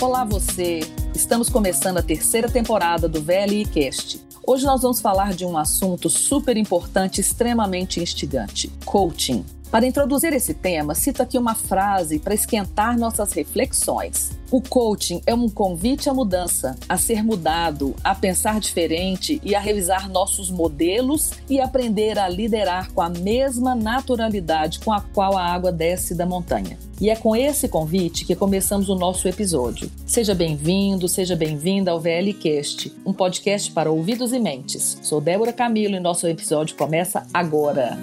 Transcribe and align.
Olá 0.00 0.24
você! 0.24 0.80
Estamos 1.14 1.50
começando 1.50 1.98
a 1.98 2.02
terceira 2.02 2.48
temporada 2.48 3.06
do 3.06 3.20
VLI 3.20 3.66
Cast. 3.66 4.18
Hoje 4.46 4.64
nós 4.64 4.80
vamos 4.80 4.98
falar 4.98 5.34
de 5.34 5.44
um 5.44 5.58
assunto 5.58 6.08
super 6.08 6.56
importante, 6.56 7.20
extremamente 7.20 8.00
instigante: 8.00 8.72
coaching. 8.86 9.44
Para 9.70 9.86
introduzir 9.86 10.32
esse 10.32 10.52
tema, 10.52 10.96
cito 10.96 11.22
aqui 11.22 11.38
uma 11.38 11.54
frase 11.54 12.18
para 12.18 12.34
esquentar 12.34 12.98
nossas 12.98 13.32
reflexões. 13.32 14.30
O 14.50 14.60
coaching 14.60 15.22
é 15.24 15.32
um 15.32 15.48
convite 15.48 16.10
à 16.10 16.14
mudança, 16.14 16.76
a 16.88 16.98
ser 16.98 17.22
mudado, 17.22 17.94
a 18.02 18.12
pensar 18.12 18.58
diferente 18.58 19.40
e 19.44 19.54
a 19.54 19.60
revisar 19.60 20.10
nossos 20.10 20.50
modelos 20.50 21.30
e 21.48 21.60
aprender 21.60 22.18
a 22.18 22.28
liderar 22.28 22.90
com 22.90 23.00
a 23.00 23.08
mesma 23.08 23.76
naturalidade 23.76 24.80
com 24.80 24.92
a 24.92 25.00
qual 25.00 25.38
a 25.38 25.44
água 25.44 25.70
desce 25.70 26.16
da 26.16 26.26
montanha. 26.26 26.76
E 27.00 27.08
é 27.08 27.14
com 27.14 27.36
esse 27.36 27.68
convite 27.68 28.24
que 28.24 28.34
começamos 28.34 28.88
o 28.88 28.96
nosso 28.96 29.28
episódio. 29.28 29.88
Seja 30.04 30.34
bem-vindo, 30.34 31.06
seja 31.08 31.36
bem-vinda 31.36 31.92
ao 31.92 32.00
VLCast, 32.00 32.92
um 33.06 33.12
podcast 33.12 33.70
para 33.70 33.90
ouvidos 33.90 34.32
e 34.32 34.40
mentes. 34.40 34.98
Sou 35.00 35.20
Débora 35.20 35.52
Camilo 35.52 35.94
e 35.94 36.00
nosso 36.00 36.26
episódio 36.26 36.76
começa 36.76 37.24
agora. 37.32 37.96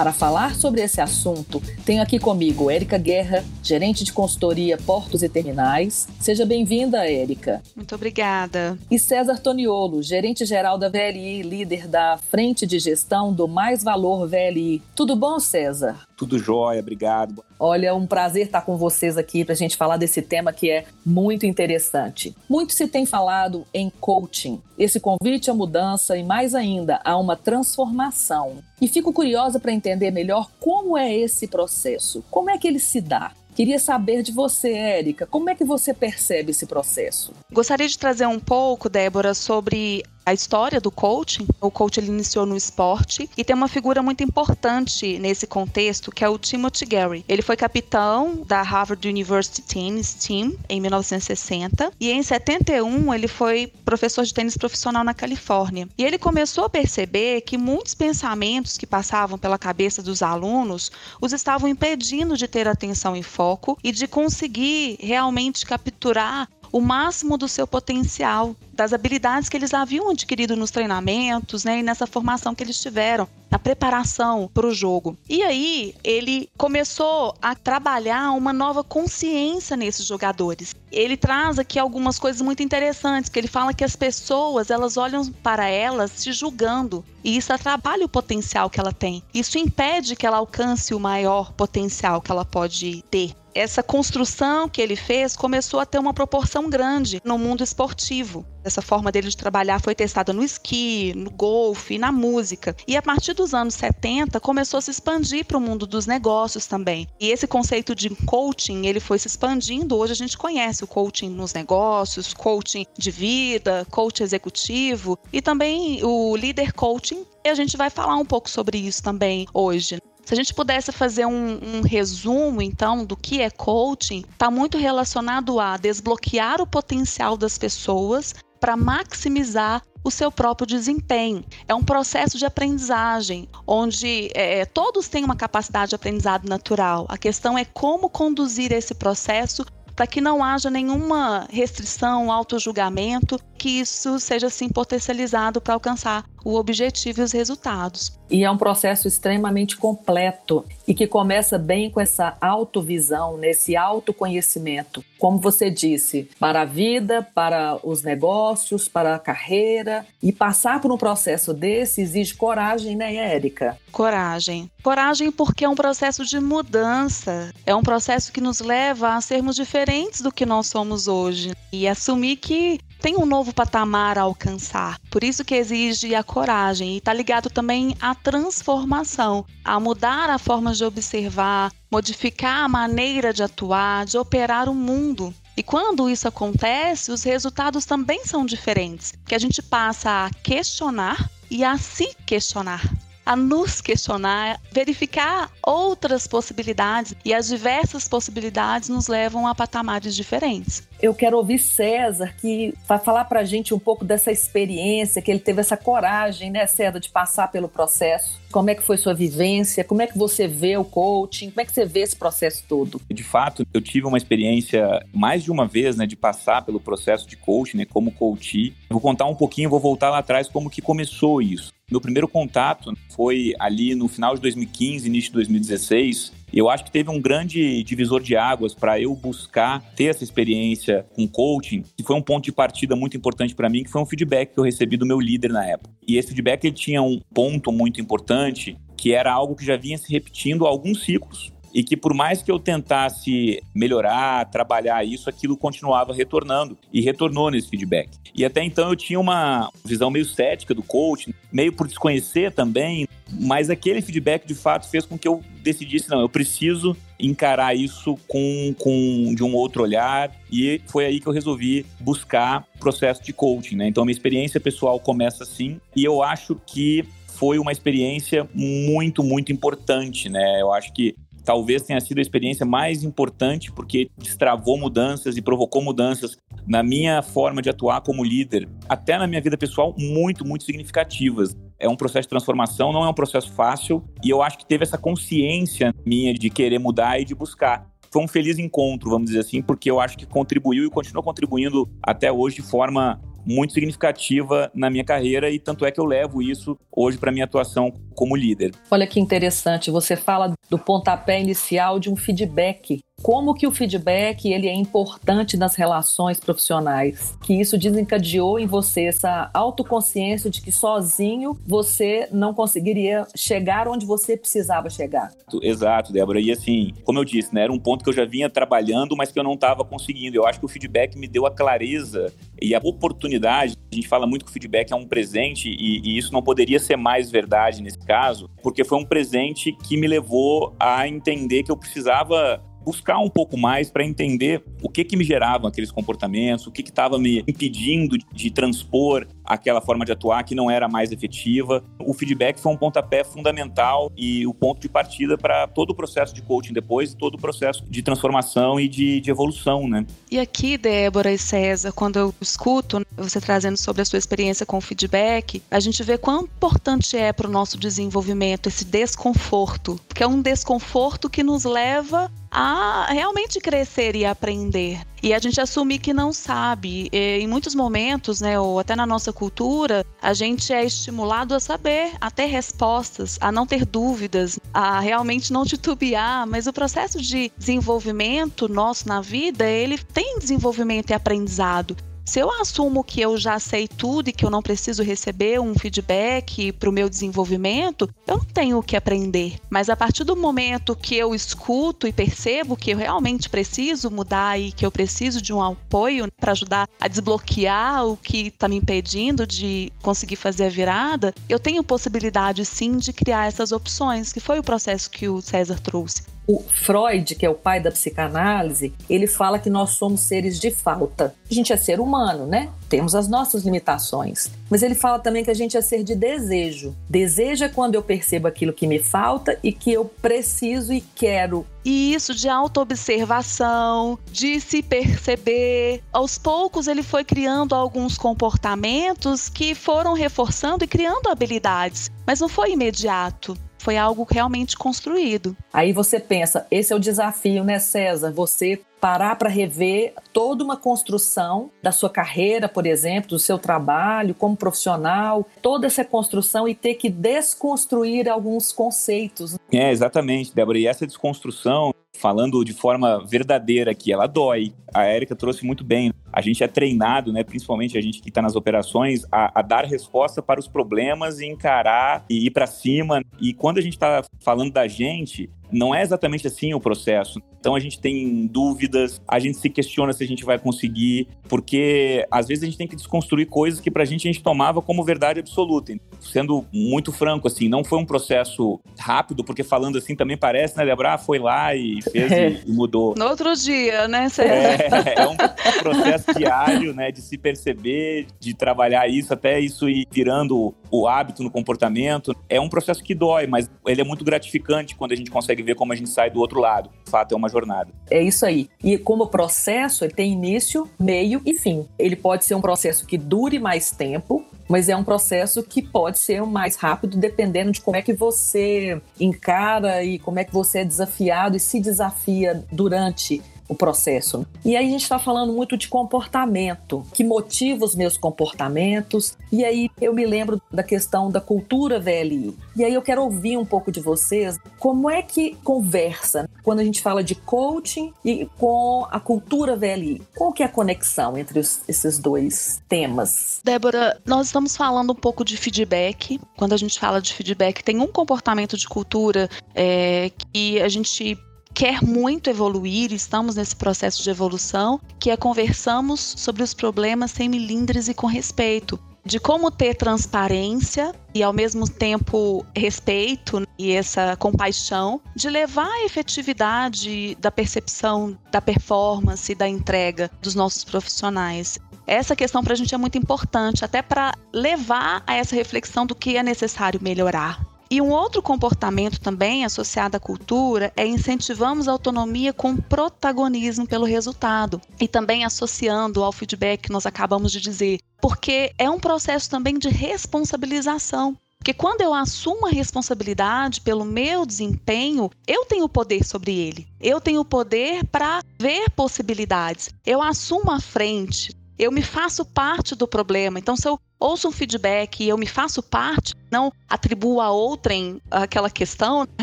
Para 0.00 0.14
falar 0.14 0.54
sobre 0.54 0.80
esse 0.80 0.98
assunto, 0.98 1.62
tenho 1.84 2.02
aqui 2.02 2.18
comigo 2.18 2.70
Érica 2.70 2.96
Guerra, 2.96 3.44
gerente 3.70 4.02
de 4.02 4.12
consultoria 4.12 4.76
Portos 4.76 5.22
e 5.22 5.28
Terminais. 5.28 6.08
Seja 6.18 6.44
bem-vinda, 6.44 7.08
Érica. 7.08 7.62
Muito 7.76 7.94
obrigada. 7.94 8.76
E 8.90 8.98
César 8.98 9.38
Toniolo, 9.38 10.02
gerente 10.02 10.44
geral 10.44 10.76
da 10.76 10.88
VLI, 10.88 11.42
líder 11.42 11.86
da 11.86 12.18
Frente 12.18 12.66
de 12.66 12.80
Gestão 12.80 13.32
do 13.32 13.46
Mais 13.46 13.84
Valor 13.84 14.26
VLI. 14.26 14.82
Tudo 14.96 15.14
bom, 15.14 15.38
César? 15.38 16.00
Tudo 16.16 16.36
jóia, 16.36 16.80
obrigado. 16.80 17.44
Olha, 17.60 17.94
um 17.94 18.08
prazer 18.08 18.46
estar 18.46 18.62
com 18.62 18.76
vocês 18.76 19.16
aqui 19.16 19.44
para 19.44 19.52
a 19.52 19.56
gente 19.56 19.76
falar 19.76 19.96
desse 19.96 20.20
tema 20.20 20.52
que 20.52 20.68
é 20.68 20.84
muito 21.06 21.46
interessante. 21.46 22.34
Muito 22.48 22.72
se 22.72 22.88
tem 22.88 23.06
falado 23.06 23.64
em 23.72 23.88
coaching, 24.00 24.60
esse 24.76 24.98
convite 24.98 25.48
à 25.48 25.54
mudança 25.54 26.16
e, 26.16 26.24
mais 26.24 26.56
ainda, 26.56 27.00
a 27.04 27.16
uma 27.16 27.36
transformação. 27.36 28.58
E 28.80 28.88
fico 28.88 29.12
curiosa 29.12 29.60
para 29.60 29.72
entender 29.72 30.10
melhor 30.10 30.50
como 30.58 30.98
é 30.98 31.14
esse 31.14 31.46
processo, 31.46 32.24
como 32.30 32.50
é 32.50 32.58
que 32.58 32.66
ele 32.66 32.80
se 32.80 33.00
dá. 33.00 33.32
Queria 33.60 33.78
saber 33.78 34.22
de 34.22 34.32
você, 34.32 34.72
Érica, 34.72 35.26
como 35.26 35.50
é 35.50 35.54
que 35.54 35.66
você 35.66 35.92
percebe 35.92 36.50
esse 36.50 36.64
processo? 36.64 37.34
Gostaria 37.52 37.86
de 37.86 37.98
trazer 37.98 38.24
um 38.24 38.40
pouco, 38.40 38.88
Débora, 38.88 39.34
sobre 39.34 40.02
a 40.24 40.32
história 40.32 40.80
do 40.80 40.90
coaching. 40.90 41.46
O 41.60 41.70
coach 41.70 41.98
ele 41.98 42.08
iniciou 42.08 42.46
no 42.46 42.56
esporte 42.56 43.28
e 43.36 43.44
tem 43.44 43.54
uma 43.54 43.68
figura 43.68 44.02
muito 44.02 44.22
importante 44.22 45.18
nesse 45.18 45.46
contexto 45.46 46.10
que 46.10 46.24
é 46.24 46.28
o 46.28 46.38
Timothy 46.38 46.86
Gary. 46.86 47.24
Ele 47.28 47.42
foi 47.42 47.56
capitão 47.56 48.42
da 48.46 48.62
Harvard 48.62 49.06
University 49.08 49.62
Tennis 49.62 50.14
Team 50.14 50.54
em 50.68 50.80
1960 50.80 51.92
e 51.98 52.10
em 52.10 52.22
71 52.22 53.12
ele 53.12 53.28
foi 53.28 53.72
professor 53.84 54.24
de 54.24 54.34
tênis 54.34 54.56
profissional 54.56 55.04
na 55.04 55.14
Califórnia. 55.14 55.88
E 55.96 56.04
ele 56.04 56.18
começou 56.18 56.64
a 56.64 56.70
perceber 56.70 57.42
que 57.42 57.58
muitos 57.58 57.94
pensamentos 57.94 58.76
que 58.76 58.86
passavam 58.86 59.38
pela 59.38 59.58
cabeça 59.58 60.02
dos 60.02 60.22
alunos 60.22 60.90
os 61.20 61.32
estavam 61.32 61.68
impedindo 61.68 62.36
de 62.36 62.46
ter 62.46 62.68
atenção 62.68 63.16
e 63.16 63.22
foco 63.22 63.78
e 63.82 63.92
de 63.92 64.06
conseguir 64.06 64.98
realmente 65.00 65.66
capturar 65.66 66.48
o 66.72 66.80
máximo 66.80 67.36
do 67.36 67.48
seu 67.48 67.66
potencial, 67.66 68.54
das 68.80 68.94
habilidades 68.94 69.50
que 69.50 69.58
eles 69.58 69.74
haviam 69.74 70.08
adquirido 70.08 70.56
nos 70.56 70.70
treinamentos, 70.70 71.64
né, 71.64 71.80
e 71.80 71.82
nessa 71.82 72.06
formação 72.06 72.54
que 72.54 72.64
eles 72.64 72.80
tiveram, 72.80 73.28
na 73.50 73.58
preparação 73.58 74.50
para 74.54 74.66
o 74.66 74.72
jogo. 74.72 75.18
E 75.28 75.42
aí 75.42 75.94
ele 76.02 76.48
começou 76.56 77.34
a 77.42 77.54
trabalhar 77.54 78.30
uma 78.30 78.54
nova 78.54 78.82
consciência 78.82 79.76
nesses 79.76 80.06
jogadores. 80.06 80.74
Ele 80.90 81.14
traz 81.14 81.58
aqui 81.58 81.78
algumas 81.78 82.18
coisas 82.18 82.40
muito 82.40 82.62
interessantes, 82.62 83.28
que 83.28 83.38
ele 83.38 83.48
fala 83.48 83.74
que 83.74 83.84
as 83.84 83.96
pessoas, 83.96 84.70
elas 84.70 84.96
olham 84.96 85.30
para 85.42 85.68
elas 85.68 86.12
se 86.12 86.32
julgando, 86.32 87.04
e 87.22 87.36
isso 87.36 87.52
atrapalha 87.52 88.06
o 88.06 88.08
potencial 88.08 88.70
que 88.70 88.80
ela 88.80 88.94
tem. 88.94 89.22
Isso 89.34 89.58
impede 89.58 90.16
que 90.16 90.26
ela 90.26 90.38
alcance 90.38 90.94
o 90.94 90.98
maior 90.98 91.52
potencial 91.52 92.22
que 92.22 92.32
ela 92.32 92.46
pode 92.46 93.04
ter 93.10 93.34
essa 93.54 93.82
construção 93.82 94.68
que 94.68 94.80
ele 94.80 94.96
fez 94.96 95.36
começou 95.36 95.80
a 95.80 95.86
ter 95.86 95.98
uma 95.98 96.14
proporção 96.14 96.68
grande 96.68 97.20
no 97.24 97.38
mundo 97.38 97.62
esportivo. 97.62 98.44
Essa 98.70 98.80
forma 98.80 99.10
dele 99.10 99.28
de 99.28 99.36
trabalhar 99.36 99.80
foi 99.80 99.96
testada 99.96 100.32
no 100.32 100.44
esqui, 100.44 101.12
no 101.16 101.28
golfe, 101.28 101.98
na 101.98 102.12
música. 102.12 102.76
E 102.86 102.96
a 102.96 103.02
partir 103.02 103.34
dos 103.34 103.52
anos 103.52 103.74
70 103.74 104.38
começou 104.38 104.78
a 104.78 104.80
se 104.80 104.92
expandir 104.92 105.44
para 105.44 105.58
o 105.58 105.60
mundo 105.60 105.88
dos 105.88 106.06
negócios 106.06 106.66
também. 106.66 107.08
E 107.18 107.30
esse 107.30 107.48
conceito 107.48 107.96
de 107.96 108.10
coaching, 108.10 108.86
ele 108.86 109.00
foi 109.00 109.18
se 109.18 109.26
expandindo. 109.26 109.96
Hoje 109.96 110.12
a 110.12 110.16
gente 110.16 110.38
conhece 110.38 110.84
o 110.84 110.86
coaching 110.86 111.30
nos 111.30 111.52
negócios, 111.52 112.32
coaching 112.32 112.86
de 112.96 113.10
vida, 113.10 113.84
coaching 113.90 114.22
executivo 114.22 115.18
e 115.32 115.42
também 115.42 116.04
o 116.04 116.36
líder 116.36 116.72
coaching. 116.72 117.26
E 117.44 117.48
a 117.48 117.54
gente 117.56 117.76
vai 117.76 117.90
falar 117.90 118.14
um 118.14 118.24
pouco 118.24 118.48
sobre 118.48 118.78
isso 118.78 119.02
também 119.02 119.48
hoje. 119.52 119.98
Se 120.24 120.34
a 120.34 120.36
gente 120.36 120.54
pudesse 120.54 120.92
fazer 120.92 121.26
um, 121.26 121.58
um 121.60 121.80
resumo, 121.80 122.62
então, 122.62 123.04
do 123.04 123.16
que 123.16 123.40
é 123.40 123.50
coaching, 123.50 124.22
está 124.30 124.48
muito 124.48 124.78
relacionado 124.78 125.58
a 125.58 125.76
desbloquear 125.76 126.60
o 126.60 126.66
potencial 126.68 127.36
das 127.36 127.58
pessoas 127.58 128.32
para 128.60 128.76
maximizar 128.76 129.82
o 130.04 130.10
seu 130.10 130.30
próprio 130.30 130.66
desempenho. 130.66 131.44
É 131.66 131.74
um 131.74 131.82
processo 131.82 132.38
de 132.38 132.46
aprendizagem, 132.46 133.48
onde 133.66 134.30
é, 134.34 134.64
todos 134.64 135.08
têm 135.08 135.24
uma 135.24 135.36
capacidade 135.36 135.90
de 135.90 135.94
aprendizado 135.94 136.48
natural. 136.48 137.06
A 137.08 137.18
questão 137.18 137.58
é 137.58 137.64
como 137.64 138.08
conduzir 138.08 138.72
esse 138.72 138.94
processo 138.94 139.64
para 139.94 140.06
que 140.06 140.20
não 140.20 140.42
haja 140.42 140.70
nenhuma 140.70 141.46
restrição, 141.50 142.32
auto-julgamento, 142.32 143.38
que 143.58 143.80
isso 143.80 144.18
seja 144.18 144.46
assim 144.46 144.68
potencializado 144.68 145.60
para 145.60 145.74
alcançar 145.74 146.24
o 146.44 146.54
objetivo 146.56 147.20
e 147.20 147.24
os 147.24 147.32
resultados. 147.32 148.18
E 148.30 148.44
é 148.44 148.50
um 148.50 148.56
processo 148.56 149.08
extremamente 149.08 149.76
completo 149.76 150.64
e 150.86 150.94
que 150.94 151.06
começa 151.06 151.58
bem 151.58 151.90
com 151.90 152.00
essa 152.00 152.36
autovisão, 152.40 153.36
nesse 153.36 153.76
autoconhecimento. 153.76 155.04
Como 155.18 155.38
você 155.38 155.68
disse, 155.68 156.28
para 156.38 156.62
a 156.62 156.64
vida, 156.64 157.26
para 157.34 157.78
os 157.82 158.02
negócios, 158.02 158.88
para 158.88 159.16
a 159.16 159.18
carreira. 159.18 160.06
E 160.22 160.32
passar 160.32 160.80
por 160.80 160.92
um 160.92 160.96
processo 160.96 161.52
desse 161.52 162.00
exige 162.00 162.34
coragem, 162.34 162.96
né, 162.96 163.14
Érica? 163.16 163.76
Coragem. 163.90 164.70
Coragem 164.82 165.32
porque 165.32 165.64
é 165.64 165.68
um 165.68 165.74
processo 165.74 166.24
de 166.24 166.38
mudança. 166.38 167.52
É 167.66 167.74
um 167.74 167.82
processo 167.82 168.32
que 168.32 168.40
nos 168.40 168.60
leva 168.60 169.14
a 169.14 169.20
sermos 169.20 169.56
diferentes 169.56 170.20
do 170.20 170.32
que 170.32 170.46
nós 170.46 170.68
somos 170.68 171.08
hoje. 171.08 171.52
E 171.72 171.88
assumir 171.88 172.36
que 172.36 172.80
tem 173.00 173.16
um 173.16 173.24
novo 173.24 173.54
patamar 173.54 174.18
a 174.18 174.22
alcançar. 174.22 174.98
Por 175.10 175.24
isso 175.24 175.44
que 175.44 175.54
exige 175.54 176.14
a 176.14 176.22
coragem 176.22 176.94
e 176.94 176.98
está 176.98 177.12
ligado 177.12 177.48
também 177.48 177.96
à 178.00 178.14
transformação, 178.14 179.44
a 179.64 179.80
mudar 179.80 180.28
a 180.28 180.38
forma 180.38 180.72
de 180.72 180.84
observar, 180.84 181.72
modificar 181.90 182.64
a 182.64 182.68
maneira 182.68 183.32
de 183.32 183.42
atuar, 183.42 184.04
de 184.04 184.18
operar 184.18 184.68
o 184.68 184.74
mundo. 184.74 185.34
E 185.56 185.62
quando 185.62 186.08
isso 186.08 186.28
acontece, 186.28 187.10
os 187.10 187.22
resultados 187.22 187.84
também 187.84 188.24
são 188.24 188.46
diferentes, 188.46 189.12
que 189.26 189.34
a 189.34 189.38
gente 189.38 189.62
passa 189.62 190.26
a 190.26 190.30
questionar 190.42 191.30
e 191.50 191.64
a 191.64 191.76
se 191.76 192.14
questionar 192.26 192.82
a 193.24 193.36
nos 193.36 193.80
questionar, 193.80 194.60
verificar 194.72 195.52
outras 195.62 196.26
possibilidades 196.26 197.14
e 197.24 197.32
as 197.32 197.46
diversas 197.46 198.08
possibilidades 198.08 198.88
nos 198.88 199.06
levam 199.06 199.46
a 199.46 199.54
patamares 199.54 200.16
diferentes. 200.16 200.82
Eu 201.02 201.14
quero 201.14 201.38
ouvir 201.38 201.58
César, 201.58 202.34
que 202.36 202.74
vai 202.86 202.98
falar 202.98 203.24
para 203.24 203.40
a 203.40 203.44
gente 203.44 203.72
um 203.72 203.78
pouco 203.78 204.04
dessa 204.04 204.30
experiência, 204.30 205.22
que 205.22 205.30
ele 205.30 205.40
teve 205.40 205.60
essa 205.60 205.76
coragem, 205.76 206.50
né, 206.50 206.66
César, 206.66 207.00
de 207.00 207.08
passar 207.08 207.50
pelo 207.50 207.68
processo. 207.70 208.38
Como 208.52 208.68
é 208.68 208.74
que 208.74 208.82
foi 208.82 208.98
sua 208.98 209.14
vivência? 209.14 209.82
Como 209.82 210.02
é 210.02 210.06
que 210.06 210.18
você 210.18 210.46
vê 210.46 210.76
o 210.76 210.84
coaching? 210.84 211.50
Como 211.50 211.62
é 211.62 211.64
que 211.64 211.72
você 211.72 211.86
vê 211.86 212.00
esse 212.00 212.16
processo 212.16 212.64
todo? 212.68 213.00
De 213.08 213.24
fato, 213.24 213.66
eu 213.72 213.80
tive 213.80 214.06
uma 214.06 214.18
experiência 214.18 215.02
mais 215.12 215.42
de 215.42 215.50
uma 215.50 215.66
vez, 215.66 215.96
né, 215.96 216.06
de 216.06 216.16
passar 216.16 216.66
pelo 216.66 216.78
processo 216.78 217.26
de 217.26 217.36
coaching, 217.36 217.78
né, 217.78 217.86
como 217.86 218.12
coach. 218.12 218.74
Vou 218.90 219.00
contar 219.00 219.24
um 219.24 219.34
pouquinho, 219.34 219.70
vou 219.70 219.80
voltar 219.80 220.10
lá 220.10 220.18
atrás 220.18 220.48
como 220.48 220.68
que 220.68 220.82
começou 220.82 221.40
isso. 221.40 221.72
Meu 221.90 222.00
primeiro 222.00 222.28
contato 222.28 222.94
foi 223.08 223.52
ali 223.58 223.96
no 223.96 224.06
final 224.06 224.36
de 224.36 224.40
2015, 224.42 225.08
início 225.08 225.30
de 225.30 225.34
2016. 225.34 226.32
Eu 226.52 226.68
acho 226.68 226.84
que 226.84 226.90
teve 226.90 227.10
um 227.10 227.20
grande 227.20 227.82
divisor 227.84 228.20
de 228.20 228.36
águas 228.36 228.74
para 228.74 229.00
eu 229.00 229.14
buscar 229.14 229.80
ter 229.94 230.06
essa 230.06 230.24
experiência 230.24 231.06
com 231.14 231.26
coaching, 231.28 231.84
que 231.96 232.02
foi 232.02 232.16
um 232.16 232.22
ponto 232.22 232.44
de 232.44 232.52
partida 232.52 232.96
muito 232.96 233.16
importante 233.16 233.54
para 233.54 233.68
mim, 233.68 233.84
que 233.84 233.90
foi 233.90 234.02
um 234.02 234.06
feedback 234.06 234.52
que 234.52 234.58
eu 234.58 234.64
recebi 234.64 234.96
do 234.96 235.06
meu 235.06 235.20
líder 235.20 235.52
na 235.52 235.64
época. 235.64 235.90
E 236.06 236.16
esse 236.16 236.28
feedback 236.28 236.64
ele 236.64 236.74
tinha 236.74 237.02
um 237.02 237.20
ponto 237.32 237.70
muito 237.70 238.00
importante, 238.00 238.76
que 238.96 239.12
era 239.12 239.32
algo 239.32 239.54
que 239.54 239.64
já 239.64 239.76
vinha 239.76 239.96
se 239.96 240.10
repetindo 240.12 240.66
há 240.66 240.68
alguns 240.68 241.04
ciclos 241.04 241.52
e 241.72 241.82
que 241.82 241.96
por 241.96 242.14
mais 242.14 242.42
que 242.42 242.50
eu 242.50 242.58
tentasse 242.58 243.62
melhorar, 243.74 244.48
trabalhar 244.50 245.04
isso, 245.04 245.28
aquilo 245.28 245.56
continuava 245.56 246.12
retornando 246.12 246.76
e 246.92 247.00
retornou 247.00 247.50
nesse 247.50 247.68
feedback. 247.68 248.10
E 248.34 248.44
até 248.44 248.62
então 248.62 248.88
eu 248.88 248.96
tinha 248.96 249.18
uma 249.18 249.70
visão 249.84 250.10
meio 250.10 250.24
cética 250.24 250.74
do 250.74 250.82
coaching, 250.82 251.32
meio 251.52 251.72
por 251.72 251.86
desconhecer 251.86 252.52
também, 252.52 253.08
mas 253.28 253.70
aquele 253.70 254.02
feedback 254.02 254.46
de 254.46 254.54
fato 254.54 254.88
fez 254.88 255.06
com 255.06 255.18
que 255.18 255.28
eu 255.28 255.42
decidisse 255.62 256.10
não, 256.10 256.20
eu 256.20 256.28
preciso 256.28 256.96
encarar 257.18 257.74
isso 257.74 258.16
com, 258.26 258.74
com 258.78 259.34
de 259.34 259.44
um 259.44 259.54
outro 259.54 259.82
olhar 259.82 260.34
e 260.50 260.80
foi 260.86 261.04
aí 261.04 261.20
que 261.20 261.26
eu 261.26 261.32
resolvi 261.32 261.84
buscar 262.00 262.66
processo 262.78 263.22
de 263.22 263.32
coaching, 263.32 263.76
né? 263.76 263.88
Então 263.88 264.04
minha 264.04 264.14
experiência 264.14 264.58
pessoal 264.58 264.98
começa 264.98 265.44
assim 265.44 265.80
e 265.94 266.04
eu 266.04 266.22
acho 266.22 266.58
que 266.66 267.04
foi 267.40 267.58
uma 267.58 267.72
experiência 267.72 268.46
muito, 268.54 269.22
muito 269.22 269.50
importante, 269.50 270.28
né? 270.28 270.60
Eu 270.60 270.72
acho 270.72 270.92
que 270.92 271.14
talvez 271.44 271.82
tenha 271.82 272.00
sido 272.00 272.18
a 272.18 272.22
experiência 272.22 272.64
mais 272.66 273.02
importante 273.02 273.72
porque 273.72 274.10
destravou 274.16 274.78
mudanças 274.78 275.36
e 275.36 275.42
provocou 275.42 275.82
mudanças 275.82 276.36
na 276.66 276.82
minha 276.82 277.22
forma 277.22 277.60
de 277.62 277.70
atuar 277.70 278.00
como 278.00 278.24
líder, 278.24 278.68
até 278.88 279.18
na 279.18 279.26
minha 279.26 279.40
vida 279.40 279.56
pessoal, 279.56 279.94
muito, 279.98 280.46
muito 280.46 280.64
significativas. 280.64 281.56
É 281.78 281.88
um 281.88 281.96
processo 281.96 282.26
de 282.26 282.30
transformação, 282.30 282.92
não 282.92 283.04
é 283.04 283.08
um 283.08 283.14
processo 283.14 283.50
fácil, 283.52 284.04
e 284.22 284.30
eu 284.30 284.42
acho 284.42 284.58
que 284.58 284.66
teve 284.66 284.84
essa 284.84 284.98
consciência 284.98 285.94
minha 286.04 286.32
de 286.34 286.50
querer 286.50 286.78
mudar 286.78 287.20
e 287.20 287.24
de 287.24 287.34
buscar 287.34 287.90
foi 288.12 288.22
um 288.22 288.28
feliz 288.28 288.58
encontro, 288.58 289.08
vamos 289.08 289.26
dizer 289.26 289.38
assim, 289.38 289.62
porque 289.62 289.88
eu 289.88 290.00
acho 290.00 290.18
que 290.18 290.26
contribuiu 290.26 290.84
e 290.84 290.90
continua 290.90 291.22
contribuindo 291.22 291.88
até 292.02 292.30
hoje 292.32 292.56
de 292.56 292.62
forma 292.62 293.20
muito 293.44 293.72
significativa 293.72 294.70
na 294.74 294.90
minha 294.90 295.04
carreira 295.04 295.50
e 295.50 295.58
tanto 295.58 295.84
é 295.84 295.90
que 295.90 296.00
eu 296.00 296.04
levo 296.04 296.42
isso 296.42 296.78
hoje 296.90 297.18
para 297.18 297.32
minha 297.32 297.44
atuação 297.44 297.92
como 298.14 298.36
líder. 298.36 298.72
Olha 298.90 299.06
que 299.06 299.20
interessante, 299.20 299.90
você 299.90 300.16
fala 300.16 300.52
do 300.68 300.78
pontapé 300.78 301.40
inicial 301.40 301.98
de 301.98 302.10
um 302.10 302.16
feedback 302.16 303.00
como 303.22 303.54
que 303.54 303.66
o 303.66 303.70
feedback 303.70 304.50
ele 304.50 304.68
é 304.68 304.74
importante 304.74 305.56
nas 305.56 305.74
relações 305.74 306.40
profissionais, 306.40 307.36
que 307.42 307.54
isso 307.54 307.78
desencadeou 307.78 308.58
em 308.58 308.66
você 308.66 309.04
essa 309.04 309.50
autoconsciência 309.52 310.50
de 310.50 310.60
que 310.60 310.72
sozinho 310.72 311.58
você 311.66 312.28
não 312.32 312.54
conseguiria 312.54 313.26
chegar 313.36 313.88
onde 313.88 314.06
você 314.06 314.36
precisava 314.36 314.88
chegar. 314.88 315.30
Exato, 315.62 316.12
Débora. 316.12 316.40
E 316.40 316.50
assim, 316.50 316.92
como 317.04 317.18
eu 317.18 317.24
disse, 317.24 317.54
né, 317.54 317.62
era 317.62 317.72
um 317.72 317.78
ponto 317.78 318.02
que 318.02 318.10
eu 318.10 318.14
já 318.14 318.24
vinha 318.24 318.48
trabalhando, 318.48 319.16
mas 319.16 319.30
que 319.30 319.38
eu 319.38 319.44
não 319.44 319.54
estava 319.54 319.84
conseguindo. 319.84 320.36
Eu 320.36 320.46
acho 320.46 320.58
que 320.58 320.66
o 320.66 320.68
feedback 320.68 321.16
me 321.16 321.28
deu 321.28 321.46
a 321.46 321.50
clareza 321.50 322.32
e 322.60 322.74
a 322.74 322.80
oportunidade. 322.82 323.76
A 323.92 323.94
gente 323.94 324.08
fala 324.08 324.26
muito 324.26 324.44
que 324.44 324.50
o 324.50 324.52
feedback 324.52 324.92
é 324.92 324.96
um 324.96 325.06
presente 325.06 325.68
e, 325.68 326.00
e 326.04 326.16
isso 326.16 326.32
não 326.32 326.42
poderia 326.42 326.78
ser 326.78 326.96
mais 326.96 327.30
verdade 327.30 327.82
nesse 327.82 327.98
caso, 327.98 328.48
porque 328.62 328.84
foi 328.84 328.98
um 328.98 329.04
presente 329.04 329.72
que 329.72 329.96
me 329.96 330.06
levou 330.06 330.74
a 330.78 331.08
entender 331.08 331.64
que 331.64 331.72
eu 331.72 331.76
precisava 331.76 332.62
buscar 332.90 333.20
um 333.20 333.30
pouco 333.30 333.56
mais 333.56 333.88
para 333.88 334.04
entender 334.04 334.64
o 334.82 334.88
que 334.88 335.04
que 335.04 335.16
me 335.16 335.22
geravam 335.22 335.68
aqueles 335.68 335.92
comportamentos, 335.92 336.66
o 336.66 336.72
que 336.72 336.82
estava 336.82 337.18
me 337.18 337.38
impedindo 337.46 338.18
de 338.32 338.50
transpor 338.50 339.28
aquela 339.50 339.80
forma 339.80 340.04
de 340.04 340.12
atuar 340.12 340.44
que 340.44 340.54
não 340.54 340.70
era 340.70 340.88
mais 340.88 341.10
efetiva. 341.10 341.82
O 341.98 342.14
feedback 342.14 342.60
foi 342.60 342.72
um 342.72 342.76
pontapé 342.76 343.24
fundamental 343.24 344.12
e 344.16 344.46
o 344.46 344.54
ponto 344.54 344.80
de 344.80 344.88
partida 344.88 345.36
para 345.36 345.66
todo 345.66 345.90
o 345.90 345.94
processo 345.94 346.32
de 346.32 346.40
coaching 346.40 346.72
depois, 346.72 347.14
todo 347.14 347.34
o 347.34 347.38
processo 347.38 347.84
de 347.88 348.00
transformação 348.00 348.78
e 348.78 348.88
de, 348.88 349.20
de 349.20 349.30
evolução, 349.30 349.88
né? 349.88 350.06
E 350.30 350.38
aqui, 350.38 350.78
Débora 350.78 351.32
e 351.32 351.38
César, 351.38 351.92
quando 351.92 352.18
eu 352.18 352.34
escuto 352.40 353.04
você 353.16 353.40
trazendo 353.40 353.76
sobre 353.76 354.02
a 354.02 354.04
sua 354.04 354.18
experiência 354.18 354.64
com 354.64 354.78
o 354.78 354.80
feedback, 354.80 355.60
a 355.70 355.80
gente 355.80 356.02
vê 356.04 356.16
quão 356.16 356.42
importante 356.42 357.16
é 357.16 357.32
para 357.32 357.48
o 357.48 357.50
nosso 357.50 357.76
desenvolvimento 357.76 358.68
esse 358.68 358.84
desconforto, 358.84 360.00
porque 360.06 360.22
é 360.22 360.26
um 360.26 360.40
desconforto 360.40 361.28
que 361.28 361.42
nos 361.42 361.64
leva 361.64 362.30
a 362.50 363.06
realmente 363.10 363.60
crescer 363.60 364.16
e 364.16 364.24
aprender. 364.24 365.00
E 365.22 365.34
a 365.34 365.38
gente 365.38 365.60
assumir 365.60 365.98
que 365.98 366.12
não 366.12 366.32
sabe. 366.32 367.08
E, 367.12 367.38
em 367.40 367.46
muitos 367.46 367.74
momentos, 367.74 368.40
né, 368.40 368.58
ou 368.58 368.78
até 368.78 368.96
na 368.96 369.06
nossa 369.06 369.32
cultura, 369.32 370.04
a 370.20 370.32
gente 370.32 370.72
é 370.72 370.84
estimulado 370.84 371.54
a 371.54 371.60
saber, 371.60 372.12
a 372.20 372.30
ter 372.30 372.46
respostas, 372.46 373.38
a 373.40 373.52
não 373.52 373.66
ter 373.66 373.84
dúvidas, 373.84 374.58
a 374.72 375.00
realmente 375.00 375.52
não 375.52 375.64
titubear. 375.64 376.46
Mas 376.46 376.66
o 376.66 376.72
processo 376.72 377.20
de 377.20 377.52
desenvolvimento 377.56 378.68
nosso 378.68 379.08
na 379.08 379.20
vida, 379.20 379.64
ele 379.64 379.98
tem 379.98 380.38
desenvolvimento 380.38 381.10
e 381.10 381.14
aprendizado. 381.14 381.96
Se 382.30 382.38
eu 382.38 382.48
assumo 382.60 383.02
que 383.02 383.20
eu 383.20 383.36
já 383.36 383.58
sei 383.58 383.88
tudo 383.88 384.28
e 384.28 384.32
que 384.32 384.46
eu 384.46 384.50
não 384.50 384.62
preciso 384.62 385.02
receber 385.02 385.60
um 385.60 385.74
feedback 385.74 386.70
para 386.70 386.88
o 386.88 386.92
meu 386.92 387.10
desenvolvimento, 387.10 388.08
eu 388.24 388.36
não 388.36 388.44
tenho 388.44 388.78
o 388.78 388.82
que 388.84 388.94
aprender. 388.94 389.58
Mas 389.68 389.88
a 389.88 389.96
partir 389.96 390.22
do 390.22 390.36
momento 390.36 390.94
que 390.94 391.16
eu 391.16 391.34
escuto 391.34 392.06
e 392.06 392.12
percebo 392.12 392.76
que 392.76 392.92
eu 392.92 392.98
realmente 392.98 393.50
preciso 393.50 394.12
mudar 394.12 394.56
e 394.60 394.70
que 394.70 394.86
eu 394.86 394.92
preciso 394.92 395.42
de 395.42 395.52
um 395.52 395.60
apoio 395.60 396.30
para 396.38 396.52
ajudar 396.52 396.88
a 397.00 397.08
desbloquear 397.08 398.06
o 398.06 398.16
que 398.16 398.46
está 398.46 398.68
me 398.68 398.76
impedindo 398.76 399.44
de 399.44 399.92
conseguir 400.00 400.36
fazer 400.36 400.66
a 400.66 400.70
virada, 400.70 401.34
eu 401.48 401.58
tenho 401.58 401.82
possibilidade 401.82 402.64
sim 402.64 402.96
de 402.96 403.12
criar 403.12 403.48
essas 403.48 403.72
opções, 403.72 404.32
que 404.32 404.38
foi 404.38 404.60
o 404.60 404.62
processo 404.62 405.10
que 405.10 405.28
o 405.28 405.40
César 405.40 405.80
trouxe. 405.80 406.22
O 406.46 406.58
Freud, 406.60 407.34
que 407.34 407.46
é 407.46 407.50
o 407.50 407.54
pai 407.54 407.80
da 407.80 407.90
psicanálise, 407.90 408.92
ele 409.08 409.26
fala 409.26 409.58
que 409.58 409.70
nós 409.70 409.90
somos 409.90 410.20
seres 410.20 410.58
de 410.58 410.70
falta. 410.70 411.34
A 411.50 411.54
gente 411.54 411.72
é 411.72 411.76
ser 411.76 412.00
humano, 412.00 412.46
né? 412.46 412.68
Temos 412.88 413.14
as 413.14 413.28
nossas 413.28 413.64
limitações. 413.64 414.50
Mas 414.68 414.82
ele 414.82 414.94
fala 414.94 415.18
também 415.18 415.44
que 415.44 415.50
a 415.50 415.54
gente 415.54 415.76
é 415.76 415.80
ser 415.80 416.02
de 416.02 416.14
desejo. 416.14 416.94
Desejo 417.08 417.64
é 417.64 417.68
quando 417.68 417.94
eu 417.94 418.02
percebo 418.02 418.48
aquilo 418.48 418.72
que 418.72 418.86
me 418.86 418.98
falta 418.98 419.58
e 419.62 419.72
que 419.72 419.92
eu 419.92 420.04
preciso 420.04 420.92
e 420.92 421.00
quero 421.00 421.64
e 421.82 422.12
isso 422.12 422.34
de 422.34 422.48
autoobservação, 422.48 424.18
de 424.30 424.60
se 424.60 424.82
perceber. 424.82 426.02
Aos 426.12 426.36
poucos 426.36 426.86
ele 426.86 427.02
foi 427.02 427.24
criando 427.24 427.74
alguns 427.74 428.18
comportamentos 428.18 429.48
que 429.48 429.74
foram 429.74 430.12
reforçando 430.12 430.84
e 430.84 430.86
criando 430.86 431.28
habilidades, 431.28 432.10
mas 432.26 432.40
não 432.40 432.48
foi 432.48 432.72
imediato 432.72 433.56
foi 433.80 433.96
algo 433.96 434.26
realmente 434.30 434.76
construído. 434.76 435.56
Aí 435.72 435.92
você 435.92 436.20
pensa, 436.20 436.66
esse 436.70 436.92
é 436.92 436.96
o 436.96 437.00
desafio, 437.00 437.64
né, 437.64 437.78
César? 437.78 438.30
Você 438.30 438.80
parar 439.00 439.36
para 439.36 439.48
rever 439.48 440.12
toda 440.32 440.62
uma 440.62 440.76
construção 440.76 441.70
da 441.82 441.90
sua 441.90 442.10
carreira, 442.10 442.68
por 442.68 442.86
exemplo, 442.86 443.30
do 443.30 443.38
seu 443.38 443.58
trabalho 443.58 444.34
como 444.34 444.54
profissional, 444.54 445.46
toda 445.62 445.86
essa 445.86 446.04
construção 446.04 446.68
e 446.68 446.74
ter 446.74 446.94
que 446.94 447.08
desconstruir 447.08 448.28
alguns 448.28 448.70
conceitos. 448.70 449.56
É, 449.72 449.90
exatamente, 449.90 450.54
Débora. 450.54 450.78
E 450.78 450.86
essa 450.86 451.06
desconstrução, 451.06 451.94
falando 452.14 452.64
de 452.64 452.72
forma 452.72 453.24
verdadeira 453.26 453.90
aqui, 453.90 454.12
ela 454.12 454.26
dói. 454.26 454.72
A 454.92 455.04
Érica 455.04 455.34
trouxe 455.34 455.64
muito 455.64 455.84
bem. 455.84 456.12
A 456.32 456.40
gente 456.40 456.62
é 456.62 456.68
treinado, 456.68 457.32
né, 457.32 457.42
principalmente 457.42 457.96
a 457.96 458.00
gente 458.00 458.20
que 458.20 458.28
está 458.28 458.42
nas 458.42 458.56
operações, 458.56 459.24
a, 459.30 459.60
a, 459.60 459.62
dar 459.62 459.84
resposta 459.84 460.42
para 460.42 460.60
os 460.60 460.68
problemas 460.68 461.40
e 461.40 461.46
encarar 461.46 462.24
e 462.28 462.46
ir 462.46 462.50
para 462.50 462.66
cima. 462.66 463.22
E 463.40 463.52
quando 463.52 463.78
a 463.78 463.80
gente 463.80 463.94
está 463.94 464.22
falando 464.40 464.72
da 464.72 464.86
gente, 464.86 465.48
não 465.72 465.94
é 465.94 466.02
exatamente 466.02 466.46
assim 466.46 466.74
o 466.74 466.80
processo. 466.80 467.40
Então 467.58 467.74
a 467.74 467.80
gente 467.80 468.00
tem 468.00 468.46
dúvidas, 468.46 469.20
a 469.28 469.38
gente 469.38 469.58
se 469.58 469.68
questiona 469.68 470.12
se 470.12 470.24
a 470.24 470.26
gente 470.26 470.44
vai 470.44 470.58
conseguir, 470.58 471.28
porque 471.48 472.26
às 472.30 472.48
vezes 472.48 472.62
a 472.62 472.66
gente 472.66 472.78
tem 472.78 472.88
que 472.88 472.96
desconstruir 472.96 473.46
coisas 473.46 473.80
que 473.80 473.90
pra 473.90 474.04
gente 474.04 474.26
a 474.26 474.32
gente 474.32 474.42
tomava 474.42 474.80
como 474.80 475.04
verdade 475.04 475.40
absoluta. 475.40 475.92
Sendo 476.20 476.64
muito 476.72 477.12
franco, 477.12 477.46
assim, 477.46 477.68
não 477.68 477.84
foi 477.84 477.98
um 477.98 478.04
processo 478.04 478.80
rápido, 478.98 479.44
porque 479.44 479.62
falando 479.62 479.98
assim 479.98 480.14
também 480.14 480.36
parece, 480.36 480.76
né, 480.76 480.84
Debra? 480.84 481.14
Ah, 481.14 481.18
foi 481.18 481.38
lá 481.38 481.74
e 481.74 482.00
fez 482.02 482.32
é. 482.32 482.50
e, 482.50 482.62
e, 482.68 482.72
mudou. 482.72 483.14
No 483.16 483.26
outro 483.26 483.54
dia, 483.54 484.08
né, 484.08 484.28
É, 484.38 485.22
é 485.22 485.28
um 485.28 485.36
processo 485.82 486.32
diário, 486.36 486.94
né, 486.94 487.10
de 487.10 487.20
se 487.20 487.36
perceber, 487.36 488.26
de 488.38 488.54
trabalhar 488.54 489.08
isso, 489.08 489.32
até 489.32 489.60
isso 489.60 489.88
ir 489.88 490.06
virando 490.10 490.74
o 490.90 491.06
hábito 491.06 491.42
no 491.42 491.50
comportamento. 491.50 492.34
É 492.48 492.60
um 492.60 492.68
processo 492.68 493.02
que 493.02 493.14
dói, 493.14 493.46
mas 493.46 493.70
ele 493.86 494.00
é 494.00 494.04
muito 494.04 494.24
gratificante 494.24 494.94
quando 494.94 495.12
a 495.12 495.16
gente 495.16 495.30
consegue 495.30 495.62
ver 495.62 495.74
como 495.74 495.92
a 495.92 495.96
gente 495.96 496.10
sai 496.10 496.30
do 496.30 496.40
outro 496.40 496.60
lado. 496.60 496.90
De 497.04 497.10
fato, 497.10 497.34
é 497.34 497.36
uma 497.36 497.48
jornada. 497.48 497.90
É 498.10 498.22
isso 498.22 498.44
aí. 498.44 498.68
E 498.82 498.98
como 498.98 499.26
processo, 499.26 500.04
ele 500.04 500.12
tem 500.12 500.32
início, 500.32 500.88
meio 500.98 501.40
e 501.44 501.54
fim. 501.54 501.86
Ele 501.98 502.16
pode 502.16 502.44
ser 502.44 502.54
um 502.54 502.60
processo 502.60 503.06
que 503.06 503.16
dure 503.16 503.58
mais 503.58 503.90
tempo, 503.90 504.44
mas 504.68 504.88
é 504.88 504.96
um 504.96 505.04
processo 505.04 505.62
que 505.62 505.82
pode 505.82 506.18
ser 506.18 506.42
mais 506.42 506.76
rápido 506.76 507.16
dependendo 507.16 507.72
de 507.72 507.80
como 507.80 507.96
é 507.96 508.02
que 508.02 508.12
você 508.12 509.00
encara 509.18 510.04
e 510.04 510.18
como 510.18 510.38
é 510.38 510.44
que 510.44 510.52
você 510.52 510.80
é 510.80 510.84
desafiado 510.84 511.56
e 511.56 511.60
se 511.60 511.80
desafia 511.80 512.64
durante 512.70 513.42
o 513.70 513.74
processo. 513.76 514.44
E 514.64 514.76
aí 514.76 514.84
a 514.84 514.90
gente 514.90 515.02
está 515.02 515.16
falando 515.16 515.52
muito 515.52 515.76
de 515.76 515.86
comportamento, 515.86 517.06
que 517.14 517.22
motiva 517.22 517.84
os 517.84 517.94
meus 517.94 518.18
comportamentos. 518.18 519.38
E 519.52 519.64
aí 519.64 519.88
eu 520.00 520.12
me 520.12 520.26
lembro 520.26 520.60
da 520.72 520.82
questão 520.82 521.30
da 521.30 521.40
cultura 521.40 522.00
VLI. 522.00 522.56
E 522.76 522.84
aí 522.84 522.92
eu 522.92 523.00
quero 523.00 523.22
ouvir 523.22 523.56
um 523.56 523.64
pouco 523.64 523.92
de 523.92 524.00
vocês 524.00 524.58
como 524.76 525.08
é 525.08 525.22
que 525.22 525.54
conversa 525.62 526.50
quando 526.64 526.80
a 526.80 526.84
gente 526.84 527.00
fala 527.00 527.22
de 527.22 527.36
coaching 527.36 528.12
e 528.24 528.48
com 528.58 529.06
a 529.08 529.20
cultura 529.20 529.76
VLI. 529.76 530.20
Qual 530.34 530.52
que 530.52 530.64
é 530.64 530.66
a 530.66 530.68
conexão 530.68 531.38
entre 531.38 531.60
os, 531.60 531.80
esses 531.88 532.18
dois 532.18 532.82
temas? 532.88 533.60
Débora, 533.62 534.20
nós 534.26 534.46
estamos 534.46 534.76
falando 534.76 535.12
um 535.12 535.14
pouco 535.14 535.44
de 535.44 535.56
feedback. 535.56 536.40
Quando 536.56 536.72
a 536.72 536.76
gente 536.76 536.98
fala 536.98 537.22
de 537.22 537.32
feedback, 537.32 537.84
tem 537.84 538.00
um 538.00 538.08
comportamento 538.08 538.76
de 538.76 538.88
cultura 538.88 539.48
é, 539.76 540.32
que 540.52 540.80
a 540.80 540.88
gente 540.88 541.38
quer 541.80 542.02
muito 542.02 542.50
evoluir, 542.50 543.10
estamos 543.10 543.56
nesse 543.56 543.74
processo 543.74 544.22
de 544.22 544.28
evolução, 544.28 545.00
que 545.18 545.30
é 545.30 545.36
conversamos 545.36 546.20
sobre 546.36 546.62
os 546.62 546.74
problemas 546.74 547.30
sem 547.30 547.48
milindres 547.48 548.06
e 548.06 548.12
com 548.12 548.26
respeito 548.26 549.00
de 549.24 549.40
como 549.40 549.70
ter 549.70 549.94
transparência 549.94 551.14
e 551.34 551.42
ao 551.42 551.54
mesmo 551.54 551.88
tempo 551.88 552.66
respeito 552.76 553.66
e 553.78 553.92
essa 553.92 554.36
compaixão 554.36 555.22
de 555.34 555.48
levar 555.48 555.88
a 555.88 556.04
efetividade 556.04 557.34
da 557.40 557.50
percepção 557.50 558.36
da 558.52 558.60
performance 558.60 559.54
da 559.54 559.66
entrega 559.66 560.30
dos 560.42 560.54
nossos 560.54 560.84
profissionais. 560.84 561.78
Essa 562.06 562.36
questão 562.36 562.62
para 562.62 562.74
a 562.74 562.76
gente 562.76 562.94
é 562.94 562.98
muito 562.98 563.16
importante, 563.16 563.86
até 563.86 564.02
para 564.02 564.34
levar 564.52 565.22
a 565.26 565.32
essa 565.32 565.56
reflexão 565.56 566.04
do 566.04 566.14
que 566.14 566.36
é 566.36 566.42
necessário 566.42 567.00
melhorar. 567.02 567.79
E 567.92 568.00
um 568.00 568.10
outro 568.10 568.40
comportamento 568.40 569.20
também 569.20 569.64
associado 569.64 570.16
à 570.16 570.20
cultura 570.20 570.92
é 570.96 571.04
incentivamos 571.04 571.88
a 571.88 571.92
autonomia 571.92 572.52
com 572.52 572.76
protagonismo 572.76 573.84
pelo 573.84 574.04
resultado 574.04 574.80
e 575.00 575.08
também 575.08 575.44
associando 575.44 576.22
ao 576.22 576.30
feedback 576.30 576.82
que 576.82 576.92
nós 576.92 577.04
acabamos 577.04 577.50
de 577.50 577.60
dizer, 577.60 577.98
porque 578.22 578.72
é 578.78 578.88
um 578.88 579.00
processo 579.00 579.50
também 579.50 579.76
de 579.76 579.88
responsabilização. 579.88 581.36
Porque 581.58 581.74
quando 581.74 582.00
eu 582.00 582.14
assumo 582.14 582.68
a 582.68 582.70
responsabilidade 582.70 583.80
pelo 583.80 584.04
meu 584.04 584.46
desempenho, 584.46 585.28
eu 585.44 585.66
tenho 585.66 585.88
poder 585.88 586.24
sobre 586.24 586.56
ele. 586.56 586.86
Eu 587.00 587.20
tenho 587.20 587.44
poder 587.44 588.04
para 588.06 588.40
ver 588.58 588.88
possibilidades. 588.90 589.90
Eu 590.06 590.22
assumo 590.22 590.70
a 590.70 590.80
frente 590.80 591.58
eu 591.80 591.90
me 591.90 592.02
faço 592.02 592.44
parte 592.44 592.94
do 592.94 593.08
problema. 593.08 593.58
Então, 593.58 593.74
se 593.74 593.88
eu 593.88 593.98
ouço 594.20 594.48
um 594.48 594.52
feedback 594.52 595.24
e 595.24 595.28
eu 595.28 595.38
me 595.38 595.46
faço 595.46 595.82
parte, 595.82 596.36
não 596.50 596.70
atribuo 596.88 597.40
a 597.40 597.50
outrem 597.50 598.20
aquela 598.30 598.68
questão, 598.68 599.26
a 599.38 599.42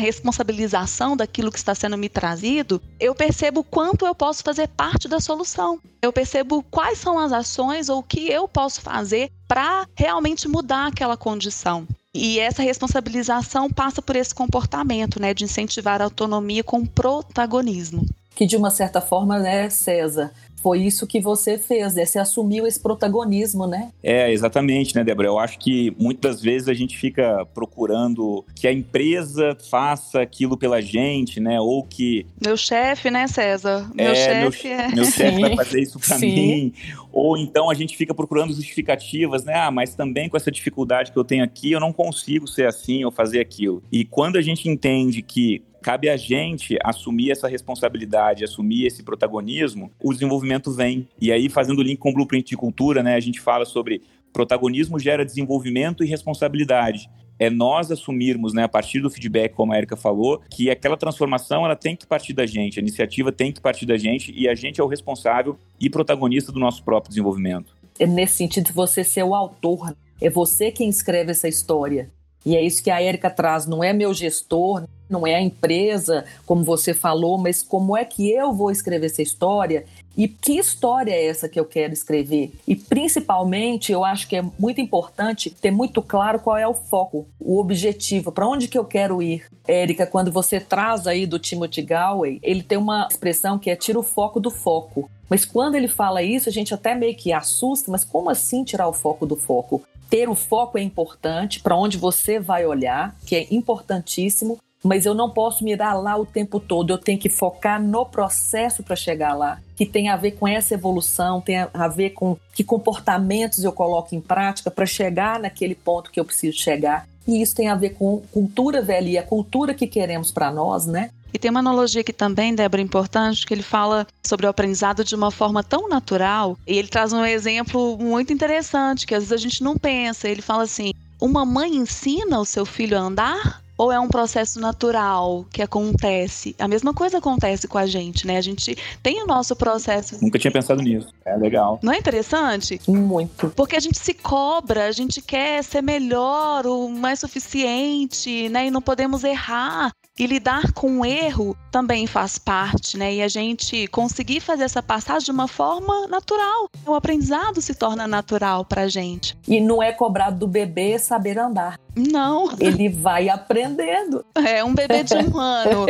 responsabilização 0.00 1.16
daquilo 1.16 1.50
que 1.50 1.58
está 1.58 1.74
sendo 1.74 1.98
me 1.98 2.08
trazido, 2.08 2.80
eu 3.00 3.14
percebo 3.14 3.64
quanto 3.64 4.06
eu 4.06 4.14
posso 4.14 4.42
fazer 4.42 4.68
parte 4.68 5.08
da 5.08 5.18
solução. 5.18 5.80
Eu 6.00 6.12
percebo 6.12 6.62
quais 6.70 6.98
são 6.98 7.18
as 7.18 7.32
ações 7.32 7.88
ou 7.88 7.98
o 7.98 8.02
que 8.02 8.30
eu 8.30 8.46
posso 8.46 8.80
fazer 8.80 9.30
para 9.48 9.86
realmente 9.96 10.46
mudar 10.46 10.86
aquela 10.86 11.16
condição. 11.16 11.86
E 12.14 12.38
essa 12.38 12.62
responsabilização 12.62 13.70
passa 13.70 14.00
por 14.00 14.16
esse 14.16 14.34
comportamento, 14.34 15.20
né, 15.20 15.34
de 15.34 15.44
incentivar 15.44 16.00
a 16.00 16.04
autonomia 16.04 16.62
com 16.64 16.84
protagonismo. 16.86 18.06
Que 18.34 18.46
de 18.46 18.56
uma 18.56 18.70
certa 18.70 19.00
forma, 19.00 19.38
né, 19.38 19.68
César, 19.68 20.32
foi 20.62 20.80
isso 20.80 21.06
que 21.06 21.20
você 21.20 21.56
fez, 21.56 21.94
né? 21.94 22.04
Você 22.04 22.18
assumiu 22.18 22.66
esse 22.66 22.80
protagonismo, 22.80 23.66
né? 23.66 23.90
É, 24.02 24.32
exatamente, 24.32 24.94
né, 24.94 25.04
Débora? 25.04 25.28
Eu 25.28 25.38
acho 25.38 25.58
que 25.58 25.94
muitas 25.98 26.42
vezes 26.42 26.68
a 26.68 26.74
gente 26.74 26.98
fica 26.98 27.46
procurando 27.54 28.44
que 28.54 28.66
a 28.66 28.72
empresa 28.72 29.56
faça 29.70 30.20
aquilo 30.20 30.56
pela 30.56 30.80
gente, 30.80 31.40
né? 31.40 31.60
Ou 31.60 31.82
que. 31.82 32.26
Meu 32.44 32.56
chefe, 32.56 33.10
né, 33.10 33.26
César? 33.26 33.90
Meu 33.94 34.10
é, 34.10 34.14
chefe 34.14 34.68
meu, 34.68 34.78
é. 34.78 34.88
Meu 34.88 35.04
chefe 35.04 35.40
vai 35.40 35.56
fazer 35.56 35.80
isso 35.80 35.98
para 35.98 36.18
mim. 36.18 36.72
Ou 37.12 37.36
então 37.36 37.70
a 37.70 37.74
gente 37.74 37.96
fica 37.96 38.14
procurando 38.14 38.52
justificativas, 38.52 39.44
né? 39.44 39.54
Ah, 39.54 39.70
mas 39.70 39.94
também 39.94 40.28
com 40.28 40.36
essa 40.36 40.50
dificuldade 40.50 41.12
que 41.12 41.18
eu 41.18 41.24
tenho 41.24 41.44
aqui, 41.44 41.72
eu 41.72 41.80
não 41.80 41.92
consigo 41.92 42.46
ser 42.46 42.66
assim 42.66 43.04
ou 43.04 43.10
fazer 43.10 43.40
aquilo. 43.40 43.82
E 43.90 44.04
quando 44.04 44.36
a 44.36 44.42
gente 44.42 44.68
entende 44.68 45.22
que 45.22 45.62
cabe 45.82 46.08
a 46.08 46.16
gente 46.16 46.76
assumir 46.84 47.30
essa 47.30 47.48
responsabilidade, 47.48 48.44
assumir 48.44 48.86
esse 48.86 49.02
protagonismo, 49.02 49.90
o 50.02 50.12
desenvolvimento 50.12 50.72
vem. 50.72 51.08
E 51.20 51.32
aí, 51.32 51.48
fazendo 51.48 51.82
link 51.82 51.98
com 51.98 52.10
o 52.10 52.14
Blueprint 52.14 52.48
de 52.48 52.56
Cultura, 52.56 53.02
né, 53.02 53.14
a 53.14 53.20
gente 53.20 53.40
fala 53.40 53.64
sobre 53.64 54.02
protagonismo 54.32 54.98
gera 54.98 55.24
desenvolvimento 55.24 56.04
e 56.04 56.06
responsabilidade. 56.06 57.08
É 57.38 57.48
nós 57.48 57.90
assumirmos, 57.90 58.52
né, 58.52 58.64
a 58.64 58.68
partir 58.68 59.00
do 59.00 59.08
feedback, 59.08 59.54
como 59.54 59.72
a 59.72 59.78
Erika 59.78 59.96
falou, 59.96 60.42
que 60.50 60.68
aquela 60.70 60.96
transformação 60.96 61.64
ela 61.64 61.76
tem 61.76 61.94
que 61.94 62.06
partir 62.06 62.32
da 62.32 62.44
gente, 62.44 62.78
a 62.78 62.82
iniciativa 62.82 63.30
tem 63.30 63.52
que 63.52 63.60
partir 63.60 63.86
da 63.86 63.96
gente 63.96 64.32
e 64.36 64.48
a 64.48 64.54
gente 64.54 64.80
é 64.80 64.84
o 64.84 64.88
responsável 64.88 65.56
e 65.80 65.88
protagonista 65.88 66.50
do 66.50 66.58
nosso 66.58 66.82
próprio 66.82 67.10
desenvolvimento. 67.10 67.76
É 67.98 68.06
nesse 68.06 68.34
sentido, 68.34 68.72
você 68.72 69.04
ser 69.04 69.22
o 69.22 69.34
autor, 69.34 69.94
é 70.20 70.28
você 70.28 70.72
quem 70.72 70.88
escreve 70.88 71.30
essa 71.30 71.48
história. 71.48 72.10
E 72.44 72.56
é 72.56 72.62
isso 72.62 72.82
que 72.82 72.90
a 72.90 73.00
Érica 73.00 73.30
traz, 73.30 73.66
não 73.66 73.82
é 73.82 73.92
meu 73.92 74.12
gestor, 74.12 74.84
não 75.08 75.26
é 75.26 75.34
a 75.34 75.40
empresa, 75.40 76.24
como 76.44 76.62
você 76.62 76.92
falou, 76.92 77.38
mas 77.38 77.62
como 77.62 77.96
é 77.96 78.04
que 78.04 78.30
eu 78.30 78.52
vou 78.52 78.70
escrever 78.70 79.06
essa 79.06 79.22
história 79.22 79.84
e 80.16 80.26
que 80.26 80.58
história 80.58 81.12
é 81.12 81.26
essa 81.26 81.48
que 81.48 81.58
eu 81.58 81.64
quero 81.64 81.92
escrever? 81.92 82.52
E 82.66 82.74
principalmente, 82.74 83.92
eu 83.92 84.04
acho 84.04 84.28
que 84.28 84.36
é 84.36 84.42
muito 84.58 84.80
importante 84.80 85.50
ter 85.50 85.70
muito 85.70 86.02
claro 86.02 86.40
qual 86.40 86.56
é 86.56 86.66
o 86.66 86.74
foco, 86.74 87.26
o 87.38 87.58
objetivo, 87.58 88.32
para 88.32 88.48
onde 88.48 88.68
que 88.68 88.78
eu 88.78 88.84
quero 88.84 89.22
ir. 89.22 89.46
Érica, 89.66 90.06
quando 90.06 90.32
você 90.32 90.58
traz 90.58 91.06
aí 91.06 91.26
do 91.26 91.38
Timothy 91.38 91.82
Galway, 91.82 92.40
ele 92.42 92.62
tem 92.62 92.78
uma 92.78 93.06
expressão 93.08 93.58
que 93.58 93.70
é 93.70 93.76
tira 93.76 93.98
o 93.98 94.02
foco 94.02 94.40
do 94.40 94.50
foco. 94.50 95.08
Mas 95.28 95.44
quando 95.44 95.74
ele 95.74 95.88
fala 95.88 96.22
isso, 96.22 96.48
a 96.48 96.52
gente 96.52 96.74
até 96.74 96.94
meio 96.94 97.14
que 97.14 97.32
assusta, 97.32 97.90
mas 97.90 98.04
como 98.04 98.30
assim 98.30 98.64
tirar 98.64 98.88
o 98.88 98.94
foco 98.94 99.26
do 99.26 99.36
foco? 99.36 99.82
ter 100.08 100.28
o 100.28 100.34
foco 100.34 100.78
é 100.78 100.82
importante, 100.82 101.60
para 101.60 101.76
onde 101.76 101.98
você 101.98 102.38
vai 102.38 102.64
olhar, 102.64 103.14
que 103.26 103.36
é 103.36 103.46
importantíssimo, 103.50 104.58
mas 104.82 105.06
eu 105.06 105.14
não 105.14 105.30
posso 105.30 105.64
mirar 105.64 105.94
lá 105.94 106.16
o 106.16 106.26
tempo 106.26 106.60
todo, 106.60 106.90
eu 106.90 106.98
tenho 106.98 107.18
que 107.18 107.28
focar 107.28 107.82
no 107.82 108.06
processo 108.06 108.82
para 108.82 108.96
chegar 108.96 109.34
lá, 109.34 109.58
que 109.76 109.84
tem 109.84 110.08
a 110.08 110.16
ver 110.16 110.32
com 110.32 110.46
essa 110.46 110.74
evolução, 110.74 111.40
tem 111.40 111.66
a 111.72 111.88
ver 111.88 112.10
com 112.10 112.36
que 112.54 112.64
comportamentos 112.64 113.64
eu 113.64 113.72
coloco 113.72 114.14
em 114.14 114.20
prática 114.20 114.70
para 114.70 114.86
chegar 114.86 115.38
naquele 115.40 115.74
ponto 115.74 116.10
que 116.10 116.20
eu 116.20 116.24
preciso 116.24 116.58
chegar. 116.58 117.06
E 117.26 117.42
isso 117.42 117.54
tem 117.54 117.68
a 117.68 117.74
ver 117.74 117.90
com 117.90 118.22
cultura 118.32 118.80
velha, 118.80 119.20
a 119.20 119.22
cultura 119.22 119.74
que 119.74 119.86
queremos 119.86 120.30
para 120.30 120.50
nós, 120.50 120.86
né? 120.86 121.10
E 121.32 121.38
tem 121.38 121.50
uma 121.50 121.60
analogia 121.60 122.00
aqui 122.00 122.12
também, 122.12 122.54
Débora, 122.54 122.80
importante, 122.80 123.44
que 123.44 123.52
ele 123.52 123.62
fala 123.62 124.06
sobre 124.26 124.46
o 124.46 124.48
aprendizado 124.48 125.04
de 125.04 125.14
uma 125.14 125.30
forma 125.30 125.62
tão 125.62 125.86
natural. 125.86 126.56
E 126.66 126.78
ele 126.78 126.88
traz 126.88 127.12
um 127.12 127.22
exemplo 127.24 127.98
muito 127.98 128.32
interessante, 128.32 129.06
que 129.06 129.14
às 129.14 129.24
vezes 129.24 129.32
a 129.32 129.48
gente 129.48 129.62
não 129.62 129.76
pensa. 129.76 130.26
Ele 130.26 130.40
fala 130.40 130.62
assim: 130.62 130.92
uma 131.20 131.44
mãe 131.44 131.76
ensina 131.76 132.40
o 132.40 132.46
seu 132.46 132.64
filho 132.64 132.96
a 132.96 133.02
andar? 133.02 133.62
Ou 133.78 133.92
é 133.92 134.00
um 134.00 134.08
processo 134.08 134.60
natural 134.60 135.46
que 135.52 135.62
acontece? 135.62 136.54
A 136.58 136.66
mesma 136.66 136.92
coisa 136.92 137.18
acontece 137.18 137.68
com 137.68 137.78
a 137.78 137.86
gente, 137.86 138.26
né? 138.26 138.36
A 138.36 138.40
gente 138.40 138.76
tem 139.02 139.22
o 139.22 139.26
nosso 139.26 139.54
processo. 139.54 140.18
Nunca 140.20 140.38
tinha 140.38 140.50
pensado 140.50 140.82
nisso. 140.82 141.08
É 141.24 141.36
legal. 141.36 141.78
Não 141.80 141.92
é 141.92 141.98
interessante? 141.98 142.80
Muito. 142.88 143.50
Porque 143.50 143.76
a 143.76 143.80
gente 143.80 143.98
se 143.98 144.12
cobra, 144.12 144.86
a 144.86 144.92
gente 144.92 145.22
quer 145.22 145.62
ser 145.62 145.80
melhor, 145.80 146.66
o 146.66 146.88
mais 146.88 147.20
suficiente, 147.20 148.48
né? 148.48 148.66
E 148.66 148.70
não 148.70 148.82
podemos 148.82 149.22
errar. 149.22 149.92
E 150.18 150.26
lidar 150.26 150.72
com 150.72 151.00
o 151.00 151.04
erro 151.04 151.56
também 151.70 152.06
faz 152.06 152.38
parte, 152.38 152.98
né? 152.98 153.14
E 153.14 153.22
a 153.22 153.28
gente 153.28 153.86
conseguir 153.88 154.40
fazer 154.40 154.64
essa 154.64 154.82
passagem 154.82 155.26
de 155.26 155.30
uma 155.30 155.46
forma 155.46 156.08
natural. 156.08 156.68
O 156.84 156.94
aprendizado 156.94 157.60
se 157.60 157.74
torna 157.74 158.08
natural 158.08 158.64
pra 158.64 158.88
gente. 158.88 159.36
E 159.46 159.60
não 159.60 159.82
é 159.82 159.92
cobrado 159.92 160.38
do 160.38 160.48
bebê 160.48 160.98
saber 160.98 161.38
andar. 161.38 161.78
Não. 161.94 162.50
Ele 162.58 162.88
vai 162.88 163.28
aprendendo. 163.28 164.24
É, 164.34 164.62
um 164.64 164.74
bebê 164.74 165.02
de 165.02 165.14
um 165.14 165.36
ano. 165.38 165.86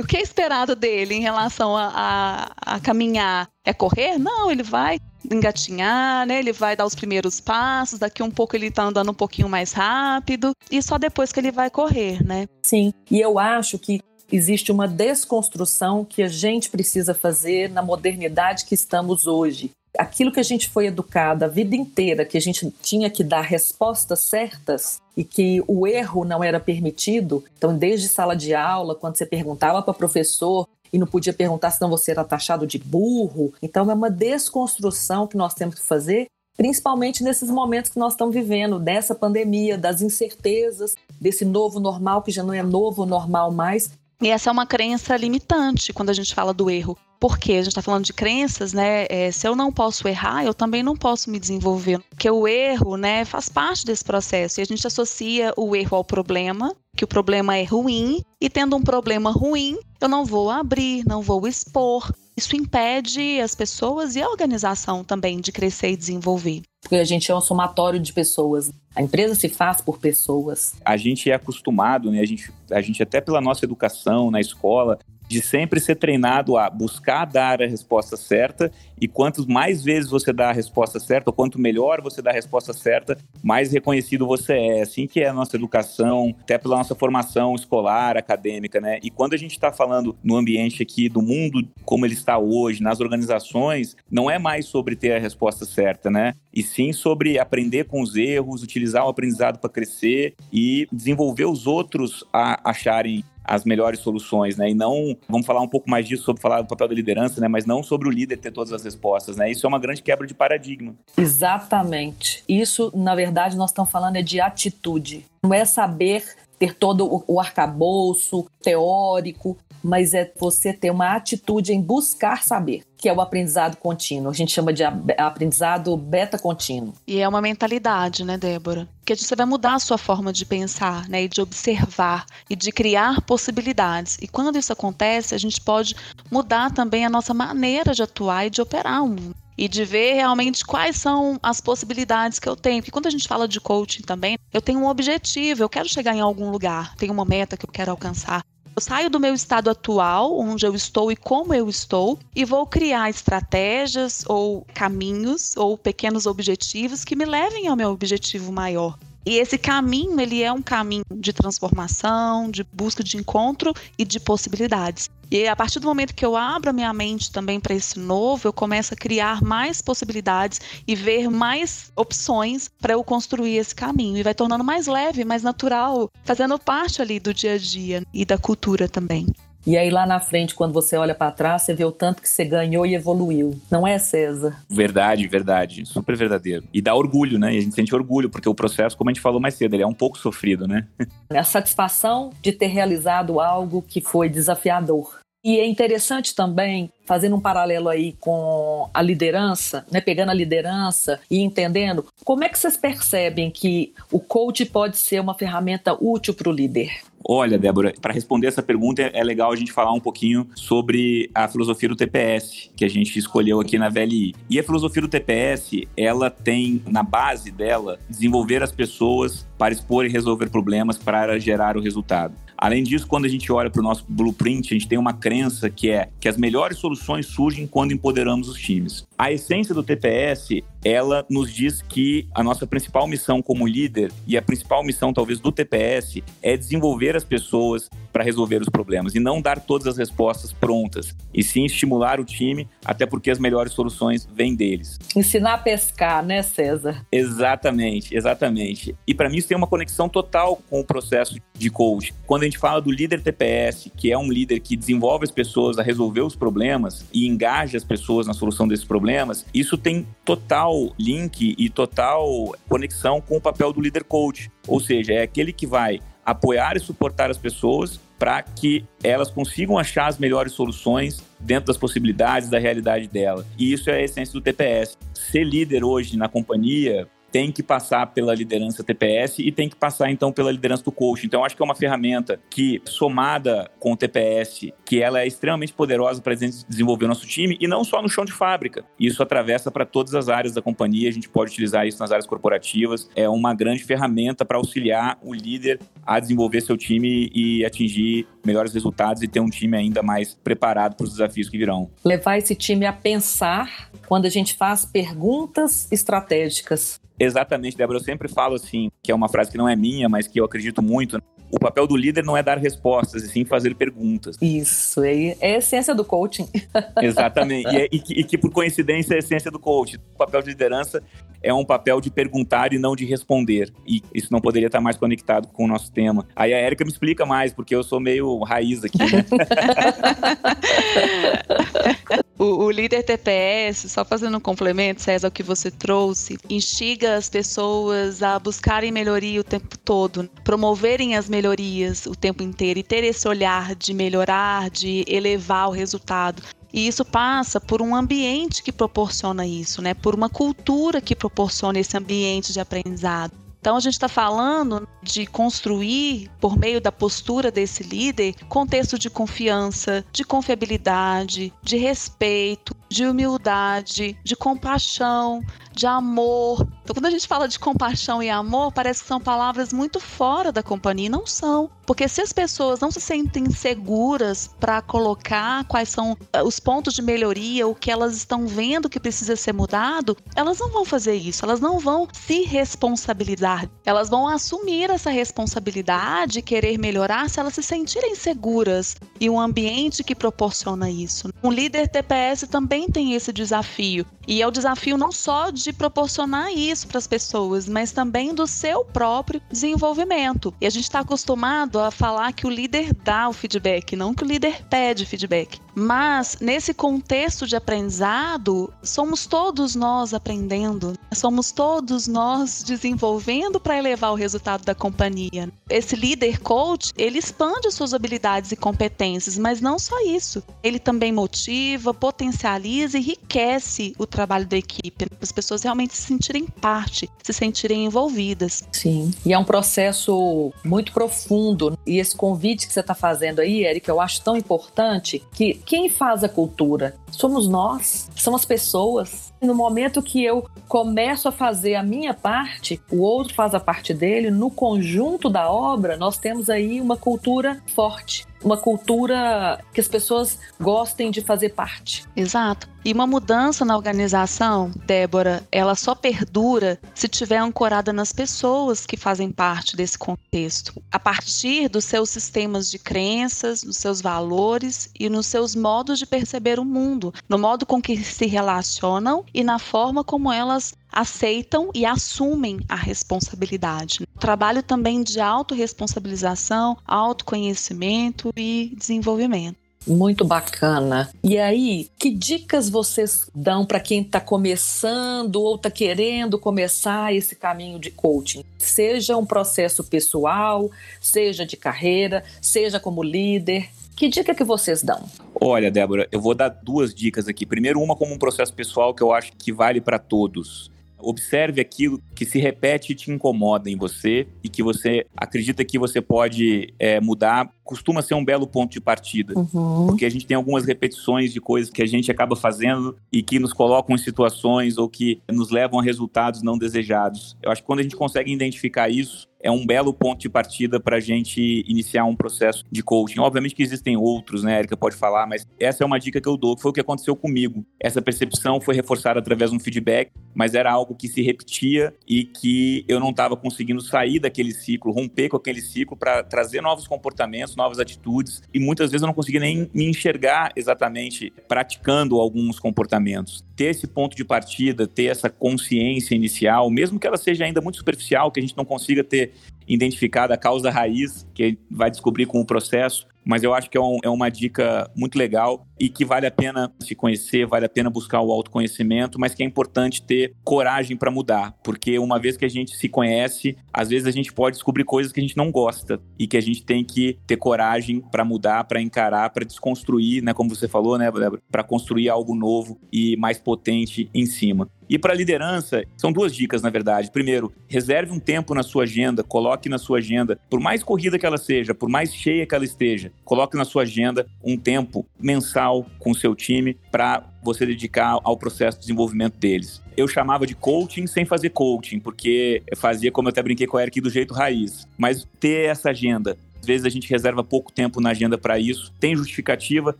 o 0.00 0.06
que 0.06 0.16
é 0.16 0.22
esperado 0.22 0.76
dele 0.76 1.14
em 1.14 1.20
relação 1.20 1.76
a, 1.76 2.52
a, 2.64 2.74
a 2.74 2.80
caminhar? 2.80 3.48
É 3.64 3.72
correr? 3.72 4.18
Não, 4.18 4.50
ele 4.50 4.62
vai 4.62 4.98
engatinhar, 5.30 6.26
né? 6.26 6.38
Ele 6.38 6.52
vai 6.52 6.76
dar 6.76 6.86
os 6.86 6.94
primeiros 6.94 7.40
passos, 7.40 7.98
daqui 7.98 8.22
um 8.22 8.30
pouco 8.30 8.56
ele 8.56 8.70
tá 8.70 8.84
andando 8.84 9.10
um 9.10 9.14
pouquinho 9.14 9.48
mais 9.48 9.72
rápido 9.72 10.52
e 10.70 10.82
só 10.82 10.98
depois 10.98 11.32
que 11.32 11.40
ele 11.40 11.52
vai 11.52 11.70
correr, 11.70 12.24
né? 12.24 12.46
Sim. 12.62 12.92
E 13.10 13.20
eu 13.20 13.38
acho 13.38 13.78
que 13.78 14.00
existe 14.30 14.72
uma 14.72 14.88
desconstrução 14.88 16.04
que 16.04 16.22
a 16.22 16.28
gente 16.28 16.70
precisa 16.70 17.14
fazer 17.14 17.68
na 17.70 17.82
modernidade 17.82 18.64
que 18.64 18.74
estamos 18.74 19.26
hoje. 19.26 19.70
Aquilo 19.98 20.32
que 20.32 20.40
a 20.40 20.44
gente 20.44 20.70
foi 20.70 20.86
educado 20.86 21.44
a 21.44 21.48
vida 21.48 21.76
inteira, 21.76 22.24
que 22.24 22.38
a 22.38 22.40
gente 22.40 22.72
tinha 22.80 23.10
que 23.10 23.22
dar 23.22 23.42
respostas 23.42 24.20
certas 24.20 25.02
e 25.14 25.22
que 25.22 25.62
o 25.68 25.86
erro 25.86 26.24
não 26.24 26.42
era 26.42 26.58
permitido. 26.58 27.44
Então, 27.58 27.76
desde 27.76 28.08
sala 28.08 28.34
de 28.34 28.54
aula, 28.54 28.94
quando 28.94 29.18
você 29.18 29.26
perguntava 29.26 29.82
para 29.82 29.92
o 29.92 29.94
professor 29.94 30.66
e 30.92 30.98
não 30.98 31.06
podia 31.06 31.32
perguntar 31.32 31.70
se 31.70 31.80
não 31.80 31.88
você 31.88 32.10
era 32.10 32.24
taxado 32.24 32.66
de 32.66 32.78
burro. 32.78 33.52
Então 33.62 33.90
é 33.90 33.94
uma 33.94 34.10
desconstrução 34.10 35.26
que 35.26 35.36
nós 35.36 35.54
temos 35.54 35.76
que 35.76 35.86
fazer, 35.86 36.26
principalmente 36.56 37.24
nesses 37.24 37.50
momentos 37.50 37.90
que 37.90 37.98
nós 37.98 38.12
estamos 38.12 38.34
vivendo, 38.34 38.78
dessa 38.78 39.14
pandemia, 39.14 39.78
das 39.78 40.02
incertezas, 40.02 40.94
desse 41.20 41.44
novo 41.44 41.80
normal 41.80 42.22
que 42.22 42.30
já 42.30 42.42
não 42.42 42.52
é 42.52 42.62
novo 42.62 43.06
normal 43.06 43.50
mais. 43.50 43.90
E 44.22 44.28
essa 44.28 44.48
é 44.48 44.52
uma 44.52 44.64
crença 44.64 45.16
limitante 45.16 45.92
quando 45.92 46.10
a 46.10 46.12
gente 46.12 46.32
fala 46.32 46.54
do 46.54 46.70
erro. 46.70 46.96
Porque 47.18 47.54
a 47.54 47.56
gente 47.56 47.68
está 47.68 47.82
falando 47.82 48.04
de 48.04 48.12
crenças, 48.12 48.72
né? 48.72 49.06
É, 49.08 49.32
se 49.32 49.48
eu 49.48 49.56
não 49.56 49.72
posso 49.72 50.06
errar, 50.06 50.44
eu 50.44 50.54
também 50.54 50.80
não 50.80 50.96
posso 50.96 51.28
me 51.28 51.40
desenvolver. 51.40 52.00
Porque 52.08 52.30
o 52.30 52.46
erro, 52.46 52.96
né, 52.96 53.24
faz 53.24 53.48
parte 53.48 53.84
desse 53.84 54.04
processo. 54.04 54.60
E 54.60 54.62
a 54.62 54.64
gente 54.64 54.86
associa 54.86 55.52
o 55.56 55.74
erro 55.74 55.96
ao 55.96 56.04
problema, 56.04 56.72
que 56.96 57.04
o 57.04 57.08
problema 57.08 57.56
é 57.56 57.64
ruim, 57.64 58.22
e 58.40 58.48
tendo 58.48 58.76
um 58.76 58.82
problema 58.82 59.32
ruim, 59.32 59.76
eu 60.00 60.08
não 60.08 60.24
vou 60.24 60.50
abrir, 60.50 61.04
não 61.04 61.20
vou 61.20 61.46
expor. 61.48 62.12
Isso 62.36 62.56
impede 62.56 63.40
as 63.40 63.54
pessoas 63.54 64.16
e 64.16 64.22
a 64.22 64.28
organização 64.28 65.04
também 65.04 65.40
de 65.40 65.52
crescer 65.52 65.90
e 65.90 65.96
desenvolver. 65.96 66.62
Porque 66.80 66.96
a 66.96 67.04
gente 67.04 67.30
é 67.30 67.34
um 67.34 67.40
somatório 67.40 68.00
de 68.00 68.12
pessoas. 68.12 68.72
A 68.94 69.02
empresa 69.02 69.34
se 69.34 69.48
faz 69.48 69.80
por 69.80 69.98
pessoas. 69.98 70.74
A 70.84 70.96
gente 70.96 71.30
é 71.30 71.34
acostumado, 71.34 72.10
né? 72.10 72.20
A 72.20 72.26
gente, 72.26 72.52
a 72.70 72.80
gente 72.80 73.02
até 73.02 73.20
pela 73.20 73.40
nossa 73.40 73.64
educação 73.64 74.30
na 74.30 74.40
escola, 74.40 74.98
de 75.32 75.40
sempre 75.40 75.80
ser 75.80 75.96
treinado 75.96 76.58
a 76.58 76.68
buscar 76.68 77.24
dar 77.24 77.62
a 77.62 77.66
resposta 77.66 78.18
certa 78.18 78.70
e 79.00 79.08
quanto 79.08 79.50
mais 79.50 79.82
vezes 79.82 80.10
você 80.10 80.30
dá 80.30 80.50
a 80.50 80.52
resposta 80.52 81.00
certa, 81.00 81.30
ou 81.30 81.34
quanto 81.34 81.58
melhor 81.58 82.02
você 82.02 82.20
dá 82.20 82.30
a 82.30 82.34
resposta 82.34 82.72
certa, 82.72 83.16
mais 83.42 83.72
reconhecido 83.72 84.26
você 84.26 84.52
é. 84.52 84.82
Assim 84.82 85.06
que 85.06 85.20
é 85.20 85.28
a 85.28 85.32
nossa 85.32 85.56
educação, 85.56 86.36
até 86.40 86.58
pela 86.58 86.76
nossa 86.76 86.94
formação 86.94 87.54
escolar, 87.54 88.16
acadêmica, 88.16 88.80
né? 88.80 89.00
E 89.02 89.10
quando 89.10 89.32
a 89.32 89.36
gente 89.36 89.52
está 89.52 89.72
falando 89.72 90.14
no 90.22 90.36
ambiente 90.36 90.82
aqui 90.82 91.08
do 91.08 91.22
mundo 91.22 91.66
como 91.84 92.06
ele 92.06 92.14
está 92.14 92.38
hoje, 92.38 92.82
nas 92.82 93.00
organizações, 93.00 93.96
não 94.10 94.30
é 94.30 94.38
mais 94.38 94.66
sobre 94.66 94.94
ter 94.94 95.14
a 95.14 95.18
resposta 95.18 95.64
certa, 95.64 96.10
né? 96.10 96.34
E 96.52 96.62
sim 96.62 96.92
sobre 96.92 97.38
aprender 97.38 97.84
com 97.84 98.02
os 98.02 98.14
erros, 98.14 98.62
utilizar 98.62 99.06
o 99.06 99.08
aprendizado 99.08 99.58
para 99.58 99.70
crescer 99.70 100.34
e 100.52 100.86
desenvolver 100.92 101.46
os 101.46 101.66
outros 101.66 102.22
a 102.32 102.70
acharem 102.70 103.24
as 103.44 103.64
melhores 103.64 104.00
soluções, 104.00 104.56
né? 104.56 104.70
E 104.70 104.74
não, 104.74 105.16
vamos 105.28 105.46
falar 105.46 105.60
um 105.60 105.68
pouco 105.68 105.90
mais 105.90 106.06
disso 106.06 106.24
sobre 106.24 106.40
falar 106.40 106.62
do 106.62 106.68
papel 106.68 106.88
da 106.88 106.94
liderança, 106.94 107.40
né? 107.40 107.48
Mas 107.48 107.66
não 107.66 107.82
sobre 107.82 108.08
o 108.08 108.10
líder 108.10 108.36
ter 108.36 108.52
todas 108.52 108.72
as 108.72 108.84
respostas, 108.84 109.36
né? 109.36 109.50
Isso 109.50 109.66
é 109.66 109.68
uma 109.68 109.78
grande 109.78 110.02
quebra 110.02 110.26
de 110.26 110.34
paradigma. 110.34 110.94
Exatamente. 111.16 112.44
Isso, 112.48 112.92
na 112.94 113.14
verdade, 113.14 113.56
nós 113.56 113.70
estamos 113.70 113.90
falando 113.90 114.16
é 114.16 114.22
de 114.22 114.40
atitude. 114.40 115.24
Não 115.42 115.52
é 115.52 115.64
saber 115.64 116.24
ter 116.58 116.74
todo 116.74 117.24
o 117.26 117.40
arcabouço 117.40 118.46
teórico, 118.62 119.58
mas 119.82 120.14
é 120.14 120.30
você 120.38 120.72
ter 120.72 120.90
uma 120.90 121.16
atitude 121.16 121.72
em 121.72 121.80
buscar 121.80 122.42
saber, 122.42 122.82
que 122.96 123.08
é 123.08 123.12
o 123.12 123.20
aprendizado 123.20 123.76
contínuo. 123.76 124.30
A 124.30 124.34
gente 124.34 124.52
chama 124.52 124.72
de 124.72 124.84
aprendizado 124.84 125.96
beta 125.96 126.38
contínuo. 126.38 126.94
E 127.06 127.20
é 127.20 127.28
uma 127.28 127.40
mentalidade, 127.40 128.24
né, 128.24 128.38
Débora? 128.38 128.88
Que 129.04 129.16
você 129.16 129.34
vai 129.34 129.46
mudar 129.46 129.74
a 129.74 129.78
sua 129.78 129.98
forma 129.98 130.32
de 130.32 130.46
pensar, 130.46 131.08
né, 131.08 131.24
e 131.24 131.28
de 131.28 131.40
observar 131.40 132.26
e 132.48 132.54
de 132.54 132.70
criar 132.70 133.20
possibilidades. 133.22 134.18
E 134.20 134.28
quando 134.28 134.56
isso 134.56 134.72
acontece, 134.72 135.34
a 135.34 135.38
gente 135.38 135.60
pode 135.60 135.94
mudar 136.30 136.72
também 136.72 137.04
a 137.04 137.10
nossa 137.10 137.34
maneira 137.34 137.92
de 137.92 138.02
atuar 138.02 138.46
e 138.46 138.50
de 138.50 138.60
operar 138.60 139.02
o 139.02 139.08
mundo 139.08 139.42
e 139.56 139.68
de 139.68 139.84
ver 139.84 140.14
realmente 140.14 140.64
quais 140.64 140.96
são 140.96 141.38
as 141.42 141.60
possibilidades 141.60 142.38
que 142.38 142.48
eu 142.48 142.56
tenho. 142.56 142.82
Porque 142.82 142.90
quando 142.90 143.06
a 143.06 143.10
gente 143.10 143.28
fala 143.28 143.46
de 143.46 143.60
coaching 143.60 144.02
também, 144.02 144.38
eu 144.52 144.60
tenho 144.60 144.80
um 144.80 144.86
objetivo, 144.86 145.62
eu 145.62 145.68
quero 145.68 145.88
chegar 145.88 146.14
em 146.14 146.20
algum 146.20 146.50
lugar, 146.50 146.94
tenho 146.96 147.12
uma 147.12 147.24
meta 147.24 147.56
que 147.56 147.66
eu 147.66 147.70
quero 147.70 147.90
alcançar. 147.90 148.42
Eu 148.74 148.80
saio 148.80 149.10
do 149.10 149.20
meu 149.20 149.34
estado 149.34 149.68
atual, 149.68 150.38
onde 150.38 150.64
eu 150.64 150.74
estou 150.74 151.12
e 151.12 151.16
como 151.16 151.52
eu 151.52 151.68
estou, 151.68 152.18
e 152.34 152.42
vou 152.42 152.66
criar 152.66 153.10
estratégias 153.10 154.24
ou 154.26 154.66
caminhos 154.72 155.54
ou 155.58 155.76
pequenos 155.76 156.24
objetivos 156.24 157.04
que 157.04 157.14
me 157.14 157.26
levem 157.26 157.68
ao 157.68 157.76
meu 157.76 157.90
objetivo 157.90 158.50
maior. 158.50 158.98
E 159.24 159.38
esse 159.38 159.56
caminho, 159.56 160.20
ele 160.20 160.42
é 160.42 160.52
um 160.52 160.62
caminho 160.62 161.04
de 161.14 161.32
transformação, 161.32 162.50
de 162.50 162.64
busca 162.64 163.04
de 163.04 163.16
encontro 163.16 163.72
e 163.96 164.04
de 164.04 164.18
possibilidades. 164.18 165.08
E 165.30 165.48
a 165.48 165.56
partir 165.56 165.80
do 165.80 165.86
momento 165.86 166.14
que 166.14 166.26
eu 166.26 166.36
abro 166.36 166.68
a 166.68 166.72
minha 166.72 166.92
mente 166.92 167.32
também 167.32 167.58
para 167.58 167.74
esse 167.74 167.98
novo, 167.98 168.46
eu 168.46 168.52
começo 168.52 168.92
a 168.92 168.96
criar 168.96 169.42
mais 169.42 169.80
possibilidades 169.80 170.60
e 170.86 170.94
ver 170.94 171.30
mais 171.30 171.90
opções 171.96 172.68
para 172.80 172.92
eu 172.92 173.02
construir 173.02 173.56
esse 173.56 173.74
caminho. 173.74 174.18
E 174.18 174.22
vai 174.22 174.34
tornando 174.34 174.62
mais 174.62 174.86
leve, 174.86 175.24
mais 175.24 175.42
natural, 175.42 176.10
fazendo 176.24 176.58
parte 176.58 177.00
ali 177.00 177.18
do 177.18 177.32
dia 177.32 177.54
a 177.54 177.58
dia 177.58 178.04
e 178.12 178.26
da 178.26 178.36
cultura 178.36 178.88
também. 178.88 179.26
E 179.66 179.76
aí 179.76 179.90
lá 179.90 180.04
na 180.04 180.18
frente, 180.18 180.54
quando 180.54 180.72
você 180.72 180.96
olha 180.96 181.14
para 181.14 181.30
trás, 181.30 181.62
você 181.62 181.74
vê 181.74 181.84
o 181.84 181.92
tanto 181.92 182.20
que 182.20 182.28
você 182.28 182.44
ganhou 182.44 182.84
e 182.84 182.94
evoluiu. 182.94 183.60
Não 183.70 183.86
é, 183.86 183.98
César? 183.98 184.60
Verdade, 184.68 185.28
verdade. 185.28 185.86
Super 185.86 186.16
verdadeiro. 186.16 186.64
E 186.72 186.80
dá 186.80 186.94
orgulho, 186.94 187.38
né? 187.38 187.54
E 187.54 187.58
a 187.58 187.60
gente 187.60 187.74
sente 187.74 187.94
orgulho, 187.94 188.28
porque 188.28 188.48
o 188.48 188.54
processo, 188.54 188.96
como 188.96 189.10
a 189.10 189.12
gente 189.12 189.22
falou 189.22 189.40
mais 189.40 189.54
cedo, 189.54 189.74
ele 189.74 189.82
é 189.82 189.86
um 189.86 189.94
pouco 189.94 190.18
sofrido, 190.18 190.66
né? 190.66 190.86
A 191.30 191.44
satisfação 191.44 192.30
de 192.42 192.52
ter 192.52 192.66
realizado 192.66 193.40
algo 193.40 193.82
que 193.82 194.00
foi 194.00 194.28
desafiador. 194.28 195.22
E 195.44 195.58
é 195.58 195.66
interessante 195.66 196.36
também, 196.36 196.88
fazendo 197.04 197.34
um 197.34 197.40
paralelo 197.40 197.88
aí 197.88 198.12
com 198.20 198.88
a 198.94 199.02
liderança, 199.02 199.84
né, 199.90 200.00
pegando 200.00 200.30
a 200.30 200.34
liderança 200.34 201.18
e 201.28 201.40
entendendo, 201.40 202.06
como 202.24 202.44
é 202.44 202.48
que 202.48 202.56
vocês 202.56 202.76
percebem 202.76 203.50
que 203.50 203.92
o 204.12 204.20
coach 204.20 204.64
pode 204.66 204.96
ser 204.96 205.20
uma 205.20 205.34
ferramenta 205.34 205.96
útil 206.00 206.32
para 206.32 206.48
o 206.48 206.52
líder? 206.52 207.00
Olha, 207.24 207.58
Débora, 207.58 207.94
para 208.00 208.12
responder 208.12 208.48
essa 208.48 208.62
pergunta 208.62 209.02
é 209.02 209.22
legal 209.22 209.52
a 209.52 209.56
gente 209.56 209.72
falar 209.72 209.92
um 209.92 210.00
pouquinho 210.00 210.46
sobre 210.54 211.30
a 211.34 211.46
filosofia 211.48 211.88
do 211.88 211.96
TPS, 211.96 212.70
que 212.76 212.84
a 212.84 212.88
gente 212.88 213.18
escolheu 213.18 213.60
aqui 213.60 213.78
na 213.78 213.88
VLI. 213.88 214.34
E 214.50 214.58
a 214.58 214.62
filosofia 214.62 215.02
do 215.02 215.08
TPS, 215.08 215.82
ela 215.96 216.30
tem 216.30 216.82
na 216.86 217.02
base 217.02 217.50
dela 217.50 217.98
desenvolver 218.08 218.62
as 218.62 218.72
pessoas 218.72 219.46
para 219.56 219.72
expor 219.72 220.04
e 220.04 220.08
resolver 220.08 220.50
problemas 220.50 220.98
para 220.98 221.38
gerar 221.38 221.76
o 221.76 221.80
resultado. 221.80 222.34
Além 222.62 222.84
disso, 222.84 223.08
quando 223.08 223.24
a 223.24 223.28
gente 223.28 223.50
olha 223.50 223.68
para 223.68 223.80
o 223.80 223.82
nosso 223.82 224.04
blueprint, 224.08 224.68
a 224.72 224.78
gente 224.78 224.86
tem 224.86 224.96
uma 224.96 225.12
crença 225.12 225.68
que 225.68 225.90
é 225.90 226.08
que 226.20 226.28
as 226.28 226.36
melhores 226.36 226.78
soluções 226.78 227.26
surgem 227.26 227.66
quando 227.66 227.92
empoderamos 227.92 228.48
os 228.48 228.56
times. 228.56 229.04
A 229.18 229.32
essência 229.32 229.74
do 229.74 229.82
TPS, 229.82 230.62
ela 230.84 231.24
nos 231.30 231.52
diz 231.52 231.82
que 231.82 232.28
a 232.34 232.42
nossa 232.42 232.66
principal 232.66 233.06
missão 233.06 233.40
como 233.40 233.66
líder 233.66 234.12
e 234.26 234.36
a 234.36 234.42
principal 234.42 234.82
missão 234.84 235.12
talvez 235.12 235.40
do 235.40 235.52
TPS 235.52 236.22
é 236.42 236.56
desenvolver 236.56 237.16
as 237.16 237.24
pessoas 237.24 237.88
para 238.12 238.22
resolver 238.22 238.60
os 238.60 238.68
problemas 238.68 239.14
e 239.14 239.20
não 239.20 239.40
dar 239.40 239.58
todas 239.58 239.86
as 239.86 239.96
respostas 239.96 240.52
prontas, 240.52 241.16
e 241.32 241.42
sim 241.42 241.64
estimular 241.64 242.20
o 242.20 242.24
time, 242.24 242.68
até 242.84 243.06
porque 243.06 243.30
as 243.30 243.38
melhores 243.38 243.72
soluções 243.72 244.28
vêm 244.34 244.54
deles. 244.54 244.98
Ensinar 245.16 245.54
a 245.54 245.58
pescar, 245.58 246.22
né, 246.22 246.42
César? 246.42 247.06
Exatamente, 247.10 248.14
exatamente. 248.14 248.94
E 249.06 249.14
para 249.14 249.30
mim 249.30 249.38
isso 249.38 249.48
tem 249.48 249.56
uma 249.56 249.66
conexão 249.66 250.08
total 250.08 250.60
com 250.68 250.80
o 250.80 250.84
processo 250.84 251.36
de 251.54 251.70
coach. 251.70 252.12
Quando 252.26 252.42
a 252.42 252.44
gente 252.44 252.58
fala 252.58 252.80
do 252.80 252.90
líder 252.90 253.22
TPS, 253.22 253.90
que 253.96 254.12
é 254.12 254.18
um 254.18 254.30
líder 254.30 254.60
que 254.60 254.76
desenvolve 254.76 255.24
as 255.24 255.30
pessoas 255.30 255.78
a 255.78 255.82
resolver 255.82 256.20
os 256.20 256.36
problemas 256.36 257.06
e 257.12 257.26
engaja 257.26 257.78
as 257.78 257.84
pessoas 257.84 258.26
na 258.26 258.34
solução 258.34 258.68
desses 258.68 258.84
problemas, 258.84 259.46
isso 259.54 259.78
tem 259.78 260.06
total 260.24 260.71
link 260.98 261.54
e 261.58 261.70
total 261.70 262.54
conexão 262.68 263.20
com 263.20 263.36
o 263.36 263.40
papel 263.40 263.72
do 263.72 263.80
líder 263.80 264.04
coach. 264.04 264.50
Ou 264.66 264.80
seja, 264.80 265.12
é 265.12 265.22
aquele 265.22 265.52
que 265.52 265.66
vai 265.66 266.00
apoiar 266.24 266.76
e 266.76 266.80
suportar 266.80 267.30
as 267.30 267.38
pessoas 267.38 268.00
para 268.18 268.40
que 268.42 268.84
elas 269.02 269.30
consigam 269.30 269.76
achar 269.76 270.06
as 270.06 270.18
melhores 270.18 270.52
soluções 270.52 271.20
dentro 271.40 271.66
das 271.66 271.76
possibilidades 271.76 272.48
da 272.48 272.58
realidade 272.58 273.08
dela. 273.08 273.44
E 273.58 273.72
isso 273.72 273.90
é 273.90 273.94
a 273.94 274.02
essência 274.02 274.32
do 274.32 274.40
TPS. 274.40 274.96
Ser 275.12 275.44
líder 275.44 275.82
hoje 275.82 276.16
na 276.16 276.28
companhia 276.28 277.08
tem 277.32 277.50
que 277.50 277.62
passar 277.62 278.06
pela 278.08 278.34
liderança 278.34 278.84
TPS 278.84 279.38
e 279.38 279.50
tem 279.50 279.68
que 279.68 279.74
passar 279.74 280.10
então 280.10 280.30
pela 280.30 280.52
liderança 280.52 280.84
do 280.84 280.92
coach. 280.92 281.26
Então 281.26 281.44
acho 281.44 281.56
que 281.56 281.62
é 281.62 281.64
uma 281.64 281.74
ferramenta 281.74 282.38
que 282.50 282.82
somada 282.84 283.70
com 283.80 283.92
o 283.92 283.96
TPS, 283.96 284.70
que 284.84 285.02
ela 285.02 285.20
é 285.20 285.26
extremamente 285.26 285.72
poderosa 285.72 286.20
para 286.20 286.34
desenvolver 286.34 287.06
o 287.06 287.08
nosso 287.08 287.26
time 287.26 287.56
e 287.58 287.66
não 287.66 287.82
só 287.82 288.02
no 288.02 288.08
chão 288.08 288.24
de 288.24 288.32
fábrica. 288.32 288.84
Isso 289.00 289.22
atravessa 289.22 289.70
para 289.70 289.86
todas 289.86 290.14
as 290.14 290.28
áreas 290.28 290.52
da 290.52 290.60
companhia, 290.60 291.08
a 291.08 291.12
gente 291.12 291.28
pode 291.28 291.52
utilizar 291.52 291.86
isso 291.86 291.98
nas 291.98 292.12
áreas 292.12 292.26
corporativas. 292.26 293.08
É 293.16 293.28
uma 293.28 293.54
grande 293.54 293.82
ferramenta 293.82 294.44
para 294.44 294.58
auxiliar 294.58 295.18
o 295.22 295.32
líder 295.32 295.80
a 296.04 296.20
desenvolver 296.20 296.60
seu 296.60 296.76
time 296.76 297.30
e 297.34 297.64
atingir 297.64 298.26
melhores 298.44 298.74
resultados 298.74 299.22
e 299.22 299.28
ter 299.28 299.40
um 299.40 299.48
time 299.48 299.76
ainda 299.76 300.02
mais 300.02 300.34
preparado 300.34 300.96
para 300.96 301.04
os 301.04 301.12
desafios 301.12 301.48
que 301.48 301.56
virão. 301.56 301.90
Levar 302.04 302.36
esse 302.36 302.54
time 302.54 302.84
a 302.84 302.92
pensar 302.92 303.90
quando 304.06 304.26
a 304.26 304.30
gente 304.30 304.54
faz 304.54 304.84
perguntas 304.84 305.90
estratégicas. 305.90 307.01
Exatamente, 307.18 307.76
Débora. 307.76 307.98
Eu 307.98 308.02
sempre 308.02 308.28
falo 308.28 308.54
assim, 308.54 308.90
que 309.02 309.12
é 309.12 309.14
uma 309.14 309.28
frase 309.28 309.50
que 309.50 309.58
não 309.58 309.68
é 309.68 309.76
minha, 309.76 310.08
mas 310.08 310.26
que 310.26 310.40
eu 310.40 310.44
acredito 310.44 310.82
muito. 310.82 311.22
O 311.50 311.58
papel 311.58 311.86
do 311.86 311.96
líder 311.96 312.24
não 312.24 312.36
é 312.36 312.42
dar 312.42 312.56
respostas, 312.56 313.22
e 313.22 313.28
sim 313.28 313.44
fazer 313.44 313.74
perguntas. 313.74 314.38
Isso, 314.40 315.04
é, 315.04 315.36
é 315.38 315.54
a 315.54 315.58
essência 315.58 315.94
do 315.94 316.04
coaching. 316.04 316.48
Exatamente. 317.02 317.68
E, 317.68 317.76
é, 317.76 317.88
e, 317.92 317.98
que, 317.98 318.14
e, 318.14 318.24
que, 318.24 318.38
por 318.38 318.50
coincidência, 318.50 319.12
é 319.12 319.16
a 319.16 319.18
essência 319.18 319.50
do 319.50 319.58
coaching. 319.58 319.98
O 320.14 320.16
papel 320.16 320.40
de 320.40 320.48
liderança 320.48 321.02
é 321.42 321.52
um 321.52 321.64
papel 321.64 322.00
de 322.00 322.10
perguntar 322.10 322.72
e 322.72 322.78
não 322.78 322.96
de 322.96 323.04
responder. 323.04 323.70
E 323.86 324.02
isso 324.14 324.28
não 324.30 324.40
poderia 324.40 324.68
estar 324.68 324.80
mais 324.80 324.96
conectado 324.96 325.48
com 325.48 325.64
o 325.64 325.68
nosso 325.68 325.92
tema. 325.92 326.26
Aí 326.34 326.54
a 326.54 326.58
Érica 326.58 326.84
me 326.84 326.90
explica 326.90 327.26
mais, 327.26 327.52
porque 327.52 327.74
eu 327.74 327.82
sou 327.82 328.00
meio 328.00 328.42
raiz 328.42 328.82
aqui, 328.84 328.98
né? 328.98 329.26
o, 332.42 332.64
o, 332.64 332.70
líder 332.70 333.04
TPS, 333.04 333.88
só 333.88 334.04
fazendo 334.04 334.36
um 334.36 334.40
complemento, 334.40 335.00
César, 335.00 335.28
ao 335.28 335.30
que 335.30 335.42
você 335.42 335.70
trouxe, 335.70 336.36
instiga 336.50 337.16
as 337.16 337.28
pessoas 337.28 338.22
a 338.22 338.38
buscarem 338.38 338.90
melhoria 338.90 339.40
o 339.40 339.44
tempo 339.44 339.78
todo, 339.78 340.28
promoverem 340.42 341.16
as 341.16 341.28
melhorias 341.28 342.06
o 342.06 342.16
tempo 342.16 342.42
inteiro 342.42 342.80
e 342.80 342.82
ter 342.82 343.04
esse 343.04 343.28
olhar 343.28 343.74
de 343.76 343.94
melhorar, 343.94 344.70
de 344.70 345.04
elevar 345.06 345.68
o 345.68 345.72
resultado. 345.72 346.42
E 346.72 346.88
isso 346.88 347.04
passa 347.04 347.60
por 347.60 347.80
um 347.80 347.94
ambiente 347.94 348.62
que 348.62 348.72
proporciona 348.72 349.46
isso, 349.46 349.82
né? 349.82 349.92
Por 349.94 350.14
uma 350.14 350.28
cultura 350.28 351.00
que 351.00 351.14
proporciona 351.14 351.78
esse 351.78 351.96
ambiente 351.96 352.52
de 352.52 352.60
aprendizado. 352.60 353.41
Então 353.62 353.76
a 353.76 353.80
gente 353.80 353.92
está 353.92 354.08
falando 354.08 354.88
de 355.00 355.24
construir, 355.24 356.28
por 356.40 356.58
meio 356.58 356.80
da 356.80 356.90
postura 356.90 357.48
desse 357.48 357.84
líder, 357.84 358.34
contexto 358.48 358.98
de 358.98 359.08
confiança, 359.08 360.04
de 360.10 360.24
confiabilidade, 360.24 361.52
de 361.62 361.76
respeito, 361.76 362.74
de 362.88 363.06
humildade, 363.06 364.18
de 364.24 364.34
compaixão, 364.34 365.40
de 365.74 365.86
amor. 365.86 366.66
Então, 366.82 366.94
quando 366.94 367.06
a 367.06 367.10
gente 367.10 367.26
fala 367.26 367.48
de 367.48 367.58
compaixão 367.58 368.22
e 368.22 368.28
amor, 368.28 368.72
parece 368.72 369.02
que 369.02 369.08
são 369.08 369.20
palavras 369.20 369.72
muito 369.72 370.00
fora 370.00 370.50
da 370.50 370.62
companhia, 370.62 371.06
e 371.06 371.08
não 371.08 371.26
são. 371.26 371.70
Porque 371.86 372.08
se 372.08 372.20
as 372.20 372.32
pessoas 372.32 372.80
não 372.80 372.90
se 372.90 373.00
sentem 373.00 373.50
seguras 373.50 374.50
para 374.60 374.80
colocar 374.80 375.64
quais 375.64 375.88
são 375.88 376.16
eh, 376.32 376.42
os 376.42 376.60
pontos 376.60 376.94
de 376.94 377.02
melhoria, 377.02 377.66
o 377.66 377.74
que 377.74 377.90
elas 377.90 378.16
estão 378.16 378.46
vendo 378.46 378.88
que 378.88 379.00
precisa 379.00 379.36
ser 379.36 379.52
mudado, 379.52 380.16
elas 380.34 380.58
não 380.58 380.70
vão 380.70 380.84
fazer 380.84 381.14
isso, 381.14 381.44
elas 381.44 381.60
não 381.60 381.78
vão 381.78 382.08
se 382.12 382.42
responsabilizar. 382.42 383.68
Elas 383.84 384.08
vão 384.08 384.28
assumir 384.28 384.90
essa 384.90 385.10
responsabilidade, 385.10 386.42
querer 386.42 386.78
melhorar 386.78 387.28
se 387.28 387.40
elas 387.40 387.54
se 387.54 387.62
sentirem 387.62 388.14
seguras 388.14 388.96
e 389.20 389.28
um 389.28 389.40
ambiente 389.40 390.04
que 390.04 390.14
proporciona 390.14 390.90
isso. 390.90 391.32
Um 391.42 391.50
líder 391.50 391.88
TPS 391.88 392.46
também 392.48 392.88
tem 392.88 393.14
esse 393.14 393.32
desafio. 393.32 394.06
E 394.26 394.40
é 394.40 394.46
o 394.46 394.50
desafio 394.50 394.96
não 394.96 395.10
só 395.10 395.50
de 395.50 395.61
proporcionar 395.70 396.50
isso 396.50 396.86
para 396.86 396.96
as 396.96 397.06
pessoas, 397.06 397.68
mas 397.68 397.92
também 397.92 398.34
do 398.34 398.46
seu 398.46 398.86
próprio 398.86 399.42
desenvolvimento. 399.50 400.54
E 400.62 400.66
a 400.66 400.70
gente 400.70 400.84
está 400.84 401.00
acostumado 401.00 401.78
a 401.78 401.90
falar 401.90 402.32
que 402.32 402.46
o 402.46 402.50
líder 402.50 402.94
dá 403.04 403.28
o 403.28 403.34
feedback, 403.34 403.94
não 403.94 404.14
que 404.14 404.24
o 404.24 404.26
líder 404.26 404.64
pede 404.70 405.04
feedback. 405.04 405.60
Mas 405.74 406.38
nesse 406.40 406.72
contexto 406.72 407.46
de 407.46 407.56
aprendizado, 407.56 408.72
somos 408.82 409.26
todos 409.26 409.74
nós 409.74 410.14
aprendendo, 410.14 410.94
somos 411.14 411.52
todos 411.52 412.06
nós 412.06 412.62
desenvolvendo 412.62 413.60
para 413.60 413.78
elevar 413.78 414.12
o 414.12 414.16
resultado 414.16 414.64
da 414.64 414.74
companhia. 414.74 415.50
Esse 415.68 415.96
líder 415.96 416.40
coach, 416.40 416.92
ele 416.96 417.18
expande 417.18 417.70
suas 417.70 417.92
habilidades 417.92 418.52
e 418.52 418.56
competências, 418.56 419.36
mas 419.36 419.60
não 419.60 419.78
só 419.78 419.98
isso. 420.00 420.42
Ele 420.62 420.78
também 420.78 421.12
motiva, 421.12 421.92
potencializa 421.92 422.98
e 422.98 423.12
enriquece 423.12 423.94
o 423.98 424.06
trabalho 424.06 424.46
da 424.46 424.56
equipe, 424.56 425.06
as 425.20 425.32
pessoas 425.32 425.51
realmente 425.60 425.94
se 425.94 426.02
sentirem 426.02 426.46
parte, 426.46 427.10
se 427.22 427.32
sentirem 427.34 427.84
envolvidas. 427.84 428.64
Sim, 428.72 429.10
e 429.26 429.32
é 429.34 429.38
um 429.38 429.44
processo 429.44 430.52
muito 430.64 430.92
profundo. 430.92 431.78
E 431.86 431.98
esse 431.98 432.16
convite 432.16 432.66
que 432.66 432.72
você 432.72 432.80
está 432.80 432.94
fazendo 432.94 433.40
aí, 433.40 433.64
Erika, 433.66 433.90
eu 433.90 434.00
acho 434.00 434.22
tão 434.22 434.36
importante 434.36 435.22
que 435.32 435.54
quem 435.54 435.90
faz 435.90 436.24
a 436.24 436.28
cultura 436.28 436.94
somos 437.10 437.46
nós, 437.46 438.08
são 438.16 438.34
as 438.34 438.44
pessoas. 438.44 439.32
No 439.42 439.54
momento 439.54 440.02
que 440.02 440.24
eu 440.24 440.48
começo 440.68 441.28
a 441.28 441.32
fazer 441.32 441.74
a 441.74 441.82
minha 441.82 442.14
parte, 442.14 442.80
o 442.90 443.00
outro 443.00 443.34
faz 443.34 443.54
a 443.54 443.60
parte 443.60 443.92
dele, 443.92 444.30
no 444.30 444.50
conjunto 444.50 445.28
da 445.28 445.50
obra, 445.50 445.96
nós 445.96 446.16
temos 446.16 446.48
aí 446.48 446.80
uma 446.80 446.96
cultura 446.96 447.60
forte 447.74 448.26
uma 448.42 448.56
cultura 448.56 449.62
que 449.72 449.80
as 449.80 449.88
pessoas 449.88 450.38
gostem 450.60 451.10
de 451.10 451.20
fazer 451.20 451.50
parte. 451.50 452.04
Exato. 452.16 452.68
E 452.84 452.92
uma 452.92 453.06
mudança 453.06 453.64
na 453.64 453.76
organização, 453.76 454.72
Débora, 454.84 455.46
ela 455.52 455.76
só 455.76 455.94
perdura 455.94 456.80
se 456.92 457.06
tiver 457.06 457.38
ancorada 457.38 457.92
nas 457.92 458.12
pessoas 458.12 458.84
que 458.84 458.96
fazem 458.96 459.30
parte 459.30 459.76
desse 459.76 459.96
contexto, 459.96 460.82
a 460.90 460.98
partir 460.98 461.68
dos 461.68 461.84
seus 461.84 462.10
sistemas 462.10 462.68
de 462.68 462.80
crenças, 462.80 463.62
dos 463.62 463.76
seus 463.76 464.00
valores 464.00 464.90
e 464.98 465.08
nos 465.08 465.26
seus 465.26 465.54
modos 465.54 465.98
de 465.98 466.06
perceber 466.06 466.58
o 466.58 466.64
mundo, 466.64 467.14
no 467.28 467.38
modo 467.38 467.64
com 467.64 467.80
que 467.80 467.96
se 468.02 468.26
relacionam 468.26 469.24
e 469.32 469.44
na 469.44 469.60
forma 469.60 470.02
como 470.02 470.32
elas 470.32 470.74
aceitam 470.92 471.70
e 471.74 471.86
assumem 471.86 472.60
a 472.68 472.76
responsabilidade. 472.76 474.06
Trabalho 474.18 474.62
também 474.62 475.02
de 475.02 475.20
autorresponsabilização, 475.20 476.76
autoconhecimento 476.86 478.30
e 478.36 478.74
desenvolvimento. 478.76 479.62
Muito 479.86 480.24
bacana. 480.24 481.10
E 481.24 481.38
aí, 481.38 481.88
que 481.98 482.10
dicas 482.10 482.70
vocês 482.70 483.28
dão 483.34 483.66
para 483.66 483.80
quem 483.80 484.02
está 484.02 484.20
começando 484.20 485.36
ou 485.36 485.56
está 485.56 485.70
querendo 485.70 486.38
começar 486.38 487.12
esse 487.12 487.34
caminho 487.34 487.78
de 487.78 487.90
coaching? 487.90 488.44
Seja 488.58 489.16
um 489.16 489.26
processo 489.26 489.82
pessoal, 489.82 490.70
seja 491.00 491.44
de 491.44 491.56
carreira, 491.56 492.22
seja 492.40 492.78
como 492.78 493.02
líder. 493.02 493.68
Que 493.96 494.08
dica 494.08 494.34
que 494.34 494.44
vocês 494.44 494.82
dão? 494.82 495.02
Olha, 495.40 495.70
Débora, 495.70 496.08
eu 496.10 496.20
vou 496.20 496.34
dar 496.34 496.48
duas 496.48 496.94
dicas 496.94 497.28
aqui. 497.28 497.44
Primeiro, 497.44 497.80
uma 497.80 497.96
como 497.96 498.14
um 498.14 498.18
processo 498.18 498.54
pessoal 498.54 498.94
que 498.94 499.02
eu 499.02 499.12
acho 499.12 499.32
que 499.32 499.52
vale 499.52 499.80
para 499.80 499.98
todos. 499.98 500.71
Observe 501.02 501.60
aquilo 501.60 502.00
que 502.14 502.24
se 502.24 502.38
repete 502.38 502.92
e 502.92 502.94
te 502.94 503.10
incomoda 503.10 503.68
em 503.68 503.76
você 503.76 504.26
e 504.42 504.48
que 504.48 504.62
você 504.62 505.06
acredita 505.16 505.64
que 505.64 505.78
você 505.78 506.00
pode 506.00 506.72
é, 506.78 507.00
mudar. 507.00 507.50
Costuma 507.64 508.02
ser 508.02 508.14
um 508.14 508.24
belo 508.24 508.46
ponto 508.46 508.72
de 508.72 508.80
partida. 508.80 509.34
Uhum. 509.36 509.86
Porque 509.86 510.04
a 510.04 510.10
gente 510.10 510.26
tem 510.26 510.36
algumas 510.36 510.64
repetições 510.64 511.32
de 511.32 511.40
coisas 511.40 511.70
que 511.70 511.82
a 511.82 511.86
gente 511.86 512.10
acaba 512.10 512.36
fazendo 512.36 512.96
e 513.12 513.22
que 513.22 513.38
nos 513.38 513.52
colocam 513.52 513.94
em 513.94 513.98
situações 513.98 514.78
ou 514.78 514.88
que 514.88 515.20
nos 515.30 515.50
levam 515.50 515.80
a 515.80 515.82
resultados 515.82 516.42
não 516.42 516.58
desejados. 516.58 517.36
Eu 517.42 517.50
acho 517.50 517.62
que 517.62 517.66
quando 517.66 517.80
a 517.80 517.82
gente 517.82 517.96
consegue 517.96 518.32
identificar 518.32 518.88
isso, 518.88 519.28
é 519.42 519.50
um 519.50 519.66
belo 519.66 519.92
ponto 519.92 520.20
de 520.20 520.28
partida 520.28 520.78
para 520.78 520.96
a 520.96 521.00
gente 521.00 521.64
iniciar 521.66 522.04
um 522.04 522.14
processo 522.14 522.64
de 522.70 522.82
coaching. 522.82 523.18
Obviamente 523.20 523.54
que 523.54 523.62
existem 523.62 523.96
outros, 523.96 524.42
né, 524.44 524.58
Erika 524.58 524.76
pode 524.76 524.96
falar, 524.96 525.26
mas 525.26 525.46
essa 525.58 525.82
é 525.82 525.86
uma 525.86 525.98
dica 525.98 526.20
que 526.20 526.28
eu 526.28 526.36
dou, 526.36 526.54
que 526.54 526.62
foi 526.62 526.70
o 526.70 526.74
que 526.74 526.80
aconteceu 526.80 527.16
comigo. 527.16 527.64
Essa 527.80 528.00
percepção 528.00 528.60
foi 528.60 528.74
reforçada 528.74 529.18
através 529.18 529.50
de 529.50 529.56
um 529.56 529.60
feedback, 529.60 530.10
mas 530.34 530.54
era 530.54 530.70
algo 530.70 530.94
que 530.94 531.08
se 531.08 531.22
repetia 531.22 531.92
e 532.06 532.24
que 532.24 532.84
eu 532.86 533.00
não 533.00 533.10
estava 533.10 533.36
conseguindo 533.36 533.80
sair 533.80 534.20
daquele 534.20 534.52
ciclo, 534.52 534.92
romper 534.92 535.28
com 535.28 535.36
aquele 535.36 535.60
ciclo 535.60 535.96
para 535.96 536.22
trazer 536.22 536.60
novos 536.60 536.86
comportamentos, 536.86 537.56
novas 537.56 537.78
atitudes, 537.78 538.42
e 538.54 538.60
muitas 538.60 538.90
vezes 538.90 539.02
eu 539.02 539.06
não 539.06 539.14
conseguia 539.14 539.40
nem 539.40 539.68
me 539.74 539.86
enxergar 539.86 540.52
exatamente 540.54 541.32
praticando 541.48 542.20
alguns 542.20 542.60
comportamentos. 542.60 543.44
Ter 543.56 543.66
esse 543.66 543.86
ponto 543.86 544.16
de 544.16 544.24
partida, 544.24 544.86
ter 544.86 545.06
essa 545.06 545.28
consciência 545.28 546.14
inicial, 546.14 546.70
mesmo 546.70 546.98
que 546.98 547.06
ela 547.06 547.16
seja 547.16 547.44
ainda 547.44 547.60
muito 547.60 547.78
superficial, 547.78 548.30
que 548.30 548.38
a 548.38 548.42
gente 548.42 548.56
não 548.56 548.64
consiga 548.64 549.02
ter 549.02 549.31
identificada 549.66 550.34
a 550.34 550.38
causa 550.38 550.70
raiz, 550.70 551.26
que 551.34 551.58
vai 551.70 551.90
descobrir 551.90 552.26
com 552.26 552.40
o 552.40 552.46
processo, 552.46 553.06
mas 553.24 553.42
eu 553.42 553.54
acho 553.54 553.70
que 553.70 553.76
é, 553.76 553.80
um, 553.80 553.98
é, 554.02 554.08
uma 554.08 554.28
dica 554.28 554.90
muito 554.96 555.16
legal 555.16 555.66
e 555.78 555.88
que 555.88 556.04
vale 556.04 556.26
a 556.26 556.30
pena 556.30 556.72
se 556.80 556.94
conhecer, 556.94 557.46
vale 557.46 557.66
a 557.66 557.68
pena 557.68 557.88
buscar 557.88 558.20
o 558.20 558.32
autoconhecimento, 558.32 559.18
mas 559.18 559.34
que 559.34 559.42
é 559.42 559.46
importante 559.46 560.02
ter 560.02 560.34
coragem 560.44 560.96
para 560.96 561.10
mudar, 561.10 561.54
porque 561.62 561.98
uma 561.98 562.18
vez 562.18 562.36
que 562.36 562.44
a 562.44 562.48
gente 562.48 562.76
se 562.76 562.88
conhece, 562.88 563.56
às 563.72 563.88
vezes 563.88 564.06
a 564.06 564.10
gente 564.10 564.32
pode 564.32 564.56
descobrir 564.56 564.84
coisas 564.84 565.12
que 565.12 565.20
a 565.20 565.22
gente 565.22 565.36
não 565.36 565.50
gosta 565.50 566.00
e 566.18 566.26
que 566.26 566.36
a 566.36 566.40
gente 566.40 566.64
tem 566.64 566.84
que 566.84 567.18
ter 567.26 567.36
coragem 567.36 568.00
para 568.10 568.24
mudar, 568.24 568.64
para 568.64 568.80
encarar, 568.80 569.30
para 569.30 569.44
desconstruir, 569.44 570.22
né, 570.22 570.32
como 570.34 570.50
você 570.50 570.68
falou, 570.68 570.98
né, 570.98 571.10
para 571.50 571.62
construir 571.62 572.08
algo 572.08 572.34
novo 572.34 572.78
e 572.92 573.16
mais 573.16 573.38
potente 573.38 574.10
em 574.14 574.26
cima. 574.26 574.68
E 574.92 574.98
para 574.98 575.14
liderança, 575.14 575.84
são 575.96 576.12
duas 576.12 576.36
dicas, 576.36 576.60
na 576.60 576.68
verdade. 576.68 577.10
Primeiro, 577.10 577.50
reserve 577.66 578.12
um 578.12 578.20
tempo 578.20 578.54
na 578.54 578.62
sua 578.62 578.82
agenda, 578.82 579.24
coloque 579.24 579.66
na 579.66 579.78
sua 579.78 580.00
agenda, 580.00 580.38
por 580.50 580.60
mais 580.60 580.82
corrida 580.82 581.18
que 581.18 581.24
ela 581.24 581.38
seja, 581.38 581.74
por 581.74 581.88
mais 581.88 582.14
cheia 582.14 582.44
que 582.44 582.54
ela 582.54 582.62
esteja, 582.62 583.10
coloque 583.24 583.56
na 583.56 583.64
sua 583.64 583.84
agenda 583.84 584.26
um 584.44 584.54
tempo 584.54 585.06
mensal 585.18 585.86
com 585.98 586.10
o 586.10 586.14
seu 586.14 586.34
time 586.34 586.76
para 586.90 587.24
você 587.42 587.64
dedicar 587.64 588.18
ao 588.22 588.36
processo 588.36 588.76
de 588.76 588.82
desenvolvimento 588.82 589.38
deles. 589.38 589.80
Eu 589.96 590.06
chamava 590.06 590.46
de 590.46 590.54
coaching 590.54 591.06
sem 591.06 591.24
fazer 591.24 591.48
coaching, 591.48 591.98
porque 591.98 592.62
fazia, 592.76 593.10
como 593.10 593.28
eu 593.28 593.30
até 593.30 593.42
brinquei 593.42 593.66
com 593.66 593.78
o 593.78 593.80
Eric, 593.80 593.98
do 593.98 594.10
jeito 594.10 594.34
raiz. 594.34 594.86
Mas 594.98 595.26
ter 595.40 595.70
essa 595.70 595.88
agenda, 595.88 596.36
às 596.62 596.66
vezes 596.66 596.86
a 596.86 596.88
gente 596.88 597.10
reserva 597.10 597.42
pouco 597.42 597.72
tempo 597.72 598.00
na 598.00 598.10
agenda 598.10 598.38
para 598.38 598.56
isso. 598.56 598.92
Tem 599.00 599.16
justificativa, 599.16 599.96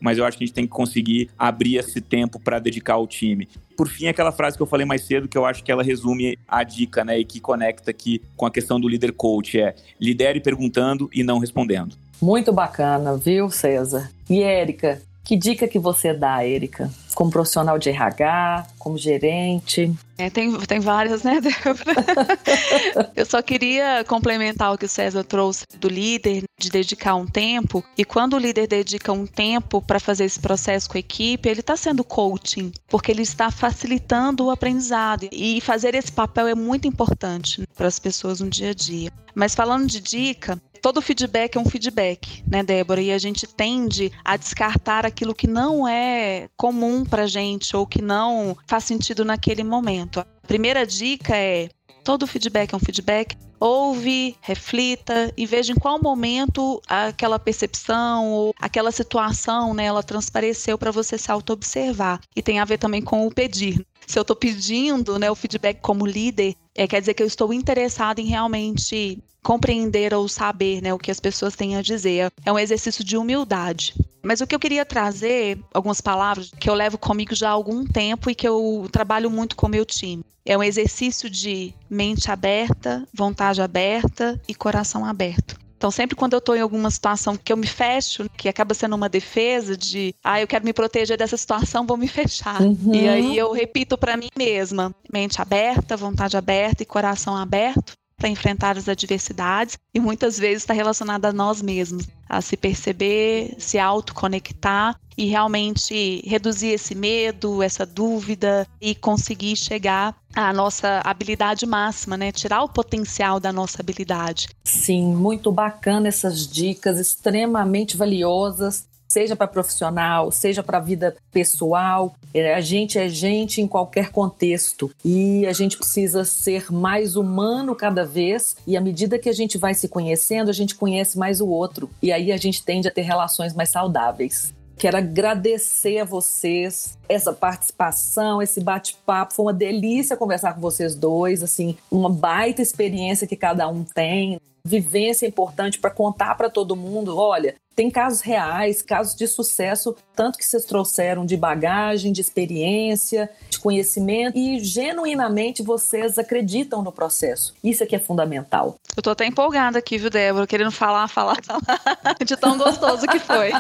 mas 0.01 0.17
eu 0.17 0.25
acho 0.25 0.39
que 0.39 0.45
a 0.45 0.47
gente 0.47 0.55
tem 0.55 0.65
que 0.65 0.71
conseguir 0.71 1.29
abrir 1.37 1.77
esse 1.77 2.01
tempo 2.01 2.39
para 2.39 2.61
dedicar 2.61 2.95
ao 2.95 3.07
time. 3.07 3.49
Por 3.77 3.89
fim, 3.89 4.07
aquela 4.07 4.31
frase 4.31 4.57
que 4.57 4.63
eu 4.63 4.67
falei 4.67 4.87
mais 4.87 5.03
cedo, 5.03 5.27
que 5.27 5.37
eu 5.37 5.45
acho 5.45 5.65
que 5.65 5.73
ela 5.73 5.83
resume 5.83 6.39
a 6.47 6.63
dica, 6.63 7.05
né, 7.05 7.19
e 7.19 7.25
que 7.25 7.41
conecta 7.41 7.91
aqui 7.91 8.23
com 8.37 8.47
a 8.47 8.51
questão 8.51 8.81
do 8.81 8.89
líder 8.89 9.13
coach, 9.13 9.59
é 9.59 9.75
lidere 10.01 10.41
perguntando 10.41 11.11
e 11.13 11.25
não 11.25 11.41
respondendo. 11.41 11.97
Muito 12.21 12.53
bacana, 12.53 13.17
viu, 13.17 13.51
César? 13.51 14.09
E 14.31 14.41
Érica, 14.41 15.03
que 15.25 15.37
dica 15.37 15.67
que 15.67 15.81
você 15.81 16.15
dá, 16.15 16.45
Érica? 16.47 16.89
Como 17.15 17.31
profissional 17.31 17.79
de 17.79 17.91
RH, 17.91 18.67
como 18.79 18.99
gerente? 18.99 19.93
É, 20.19 20.31
tem, 20.31 20.57
tem 20.61 20.79
várias, 20.79 21.23
né, 21.23 21.41
Débora? 21.41 21.97
Eu 23.17 23.27
só 23.27 23.43
queria 23.43 24.05
complementar 24.05 24.73
o 24.73 24.79
que 24.79 24.85
o 24.85 24.89
César 24.89 25.25
trouxe 25.25 25.65
do 25.79 25.89
líder, 25.89 26.45
de 26.59 26.71
dedicar 26.71 27.15
um 27.15 27.27
tempo. 27.27 27.85
E 27.99 28.05
quando 28.05 28.35
o 28.35 28.39
líder 28.39 28.67
dedica 28.67 29.13
um 29.13 29.27
tempo 29.27 29.83
para 29.83 29.99
fazer 29.99 30.25
esse 30.25 30.39
processo 30.39 30.89
com 30.89 30.97
a 30.97 31.01
equipe, 31.01 31.49
ele 31.49 31.61
está 31.61 31.77
sendo 31.77 32.05
coaching, 32.05 32.73
porque 32.89 33.11
ele 33.11 33.23
está 33.23 33.51
facilitando 33.51 34.47
o 34.47 34.51
aprendizado. 34.51 35.29
E 35.33 35.61
fazer 35.61 35.95
esse 35.95 36.13
papel 36.13 36.47
é 36.47 36.55
muito 36.55 36.87
importante 36.87 37.67
para 37.77 37.89
as 37.89 37.99
pessoas 37.99 38.41
no 38.41 38.49
dia 38.49 38.71
a 38.71 38.75
dia. 38.75 39.11
Mas 39.35 39.55
falando 39.55 39.87
de 39.87 40.01
dica, 40.01 40.61
todo 40.83 41.01
feedback 41.01 41.57
é 41.57 41.61
um 41.61 41.65
feedback, 41.65 42.43
né, 42.47 42.63
Débora? 42.63 43.01
E 43.01 43.13
a 43.13 43.19
gente 43.19 43.47
tende 43.47 44.13
a 44.25 44.37
descartar 44.37 45.07
aquilo 45.07 45.35
que 45.35 45.47
não 45.47 45.87
é 45.87 46.49
comum 46.57 47.02
pra 47.05 47.27
gente 47.27 47.77
ou 47.77 47.87
que 47.87 48.03
não 48.03 48.57
faz 48.67 48.85
sentido 48.85 49.25
naquele 49.25 49.65
momento. 49.65 50.21
A 50.21 50.27
primeira 50.47 50.87
dica 50.87 51.37
é: 51.37 51.69
todo 52.05 52.27
feedback 52.27 52.73
é 52.73 52.77
um 52.77 52.81
feedback. 52.81 53.37
Ouve, 53.59 54.37
reflita 54.41 55.33
e 55.37 55.47
veja 55.47 55.73
em 55.73 55.77
qual 55.77 56.03
momento 56.03 56.83
aquela 56.89 57.39
percepção 57.39 58.29
ou 58.29 58.53
aquela 58.59 58.91
situação, 58.91 59.73
né, 59.73 59.85
ela 59.85 60.03
transpareceu 60.03 60.77
para 60.77 60.91
você 60.91 61.17
se 61.17 61.31
auto-observar. 61.31 62.21
E 62.35 62.43
tem 62.43 62.59
a 62.59 62.65
ver 62.65 62.79
também 62.79 63.01
com 63.01 63.25
o 63.25 63.33
pedir. 63.33 63.87
Se 64.05 64.19
eu 64.19 64.23
estou 64.23 64.35
pedindo 64.35 65.17
né, 65.17 65.31
o 65.31 65.37
feedback 65.37 65.81
como 65.81 66.05
líder, 66.05 66.57
é, 66.75 66.87
quer 66.87 67.01
dizer 67.01 67.15
que 67.15 67.23
eu 67.23 67.27
estou 67.27 67.53
interessada 67.53 68.21
em 68.21 68.27
realmente 68.27 69.23
compreender 69.43 70.15
ou 70.15 70.29
saber 70.29 70.81
né, 70.81 70.95
o 70.95 70.99
que 70.99 71.11
as 71.11 71.21
pessoas 71.21 71.57
têm 71.57 71.77
a 71.77 71.83
dizer. 71.83 72.33
É 72.45 72.53
um 72.53 72.59
exercício 72.59 73.05
de 73.05 73.17
humildade. 73.17 73.95
Mas 74.23 74.41
o 74.41 74.47
que 74.47 74.55
eu 74.55 74.61
queria 74.61 74.85
trazer, 74.85 75.59
algumas 75.75 76.01
palavras 76.01 76.53
que 76.59 76.71
eu 76.71 76.75
levo 76.75 76.97
comigo 76.97 77.35
já 77.35 77.49
há 77.49 77.53
algum 77.53 77.85
tempo 77.85 78.31
e 78.31 78.35
que 78.35 78.47
eu 78.47 78.89
trabalho 78.91 79.29
muito 79.29 79.57
com 79.57 79.67
meu 79.67 79.85
time. 79.85 80.25
É 80.45 80.57
um 80.57 80.63
exercício 80.63 81.29
de 81.29 81.75
mente 81.91 82.31
aberta, 82.31 83.07
vontade 83.13 83.61
aberta 83.61 84.41
e 84.49 84.55
coração 84.55 85.05
aberto. 85.05 85.62
Então, 85.83 85.91
sempre 85.91 86.15
quando 86.15 86.35
eu 86.35 86.39
estou 86.39 86.55
em 86.55 86.61
alguma 86.61 86.89
situação 86.93 87.37
que 87.37 87.53
eu 87.53 87.57
me 87.57 87.67
fecho, 87.67 88.31
que 88.37 88.49
acaba 88.49 88.73
sendo 88.73 88.95
uma 88.95 89.09
defesa 89.09 89.77
de, 89.77 90.15
ah, 90.23 90.41
eu 90.41 90.47
quero 90.47 90.65
me 90.65 90.73
proteger 90.73 91.19
dessa 91.19 91.37
situação, 91.37 91.85
vou 91.85 91.97
me 91.97 92.07
fechar. 92.07 92.63
Uhum. 92.63 92.95
E 92.95 93.09
aí 93.09 93.37
eu 93.37 93.51
repito 93.51 93.99
para 93.99 94.17
mim 94.17 94.29
mesma: 94.39 94.95
mente 95.13 95.43
aberta, 95.43 95.97
vontade 95.97 96.37
aberta 96.37 96.85
e 96.85 96.87
coração 96.87 97.37
aberto 97.37 97.95
para 98.23 98.29
enfrentar 98.29 98.79
as 98.79 98.89
adversidades 98.89 99.77
e 99.93 99.99
muitas 99.99 100.39
vezes 100.39 100.63
está 100.63 100.73
relacionada 100.73 101.31
a 101.31 101.33
nós 101.33 101.61
mesmos, 101.61 102.07
a 102.29 102.41
se 102.41 102.57
perceber, 102.57 103.57
se 103.59 103.81
autoconectar 103.81 104.97
e 105.19 105.27
realmente 105.27 106.23
reduzir 106.25 106.69
esse 106.69 106.95
medo, 106.95 107.65
essa 107.65 107.85
dúvida 107.85 108.65
e 108.81 108.95
conseguir 108.95 109.57
chegar 109.57 110.15
à 110.33 110.53
nossa 110.53 111.01
habilidade 111.05 111.67
máxima, 111.67 112.17
né? 112.17 112.31
Tirar 112.31 112.63
o 112.63 112.69
potencial 112.69 113.41
da 113.41 113.53
nossa 113.53 113.83
habilidade. 113.83 114.49
Sim, 114.63 115.17
muito 115.17 115.51
bacana 115.51 116.07
essas 116.07 116.47
dicas, 116.47 117.01
extremamente 117.01 117.97
valiosas 117.97 118.87
seja 119.13 119.37
para 119.37 119.47
profissional, 119.47 120.33
seja 120.33 120.63
para 120.63 120.79
a 120.79 120.81
vida 120.81 121.15
pessoal. 121.31 122.15
É, 122.33 122.55
a 122.55 122.63
gente 122.63 122.99
é 122.99 123.11
gente 123.11 123.61
em 123.61 123.69
qualquer 123.69 124.11
contexto 124.11 124.91
e 125.05 125.47
a 125.47 125.53
gente 125.53 125.77
precisa 125.77 126.25
ser 126.25 126.73
mais 126.73 127.15
humano 127.15 127.77
cada 127.77 128.07
vez. 128.07 128.57
E 128.67 128.75
à 128.75 128.81
medida 128.81 129.19
que 129.19 129.29
a 129.29 129.33
gente 129.33 129.59
vai 129.59 129.75
se 129.75 129.87
conhecendo, 129.87 130.49
a 130.49 130.55
gente 130.55 130.75
conhece 130.75 131.19
mais 131.19 131.43
o 131.43 131.49
outro 131.49 131.91
e 132.01 132.11
aí 132.11 132.33
a 132.33 132.39
gente 132.39 132.65
tende 132.65 132.89
a 132.89 132.91
ter 132.91 133.03
relações 133.03 133.55
mais 133.55 133.69
saudáveis. 133.69 134.55
Quero 134.79 134.97
agradecer 134.97 135.99
a 135.99 136.05
vocês 136.05 136.99
essa 137.07 137.35
participação, 137.35 138.41
esse 138.41 138.61
bate-papo. 138.63 139.35
Foi 139.35 139.45
uma 139.45 139.53
delícia 139.53 140.17
conversar 140.17 140.55
com 140.55 140.61
vocês 140.61 140.95
dois, 140.95 141.43
assim, 141.43 141.77
uma 141.91 142.09
baita 142.09 142.63
experiência 142.63 143.27
que 143.27 143.37
cada 143.37 143.69
um 143.69 143.85
tem. 143.85 144.41
Vivência 144.65 145.27
importante 145.27 145.79
para 145.79 145.91
contar 145.91 146.35
para 146.37 146.49
todo 146.49 146.75
mundo. 146.75 147.17
Olha, 147.17 147.55
tem 147.75 147.91
casos 147.91 148.21
reais, 148.21 148.83
casos 148.83 149.15
de 149.15 149.27
sucesso, 149.27 149.97
tanto 150.15 150.39
que 150.39 150.45
vocês 150.45 150.65
trouxeram 150.65 151.25
de 151.25 151.37
bagagem, 151.37 152.13
de 152.13 152.21
experiência, 152.21 153.31
de 153.49 153.59
conhecimento 153.59 154.39
e 154.39 154.61
genuinamente 154.61 155.63
vocês 155.63 156.19
acreditam 156.19 156.83
no 156.83 156.93
processo. 156.93 157.55
Isso 157.63 157.83
é 157.83 157.87
que 157.87 157.97
é 157.97 157.99
fundamental. 157.99 158.77
Eu 158.97 159.03
tô 159.03 159.11
até 159.11 159.25
empolgada 159.27 159.79
aqui, 159.79 159.97
viu, 159.99 160.11
Débora? 160.11 160.47
Querendo 160.47 160.71
falar, 160.71 161.09
falar, 161.09 161.37
falar 161.43 162.15
de 162.25 162.37
tão 162.37 162.59
gostoso 162.59 163.07
que 163.07 163.19
foi. 163.19 163.51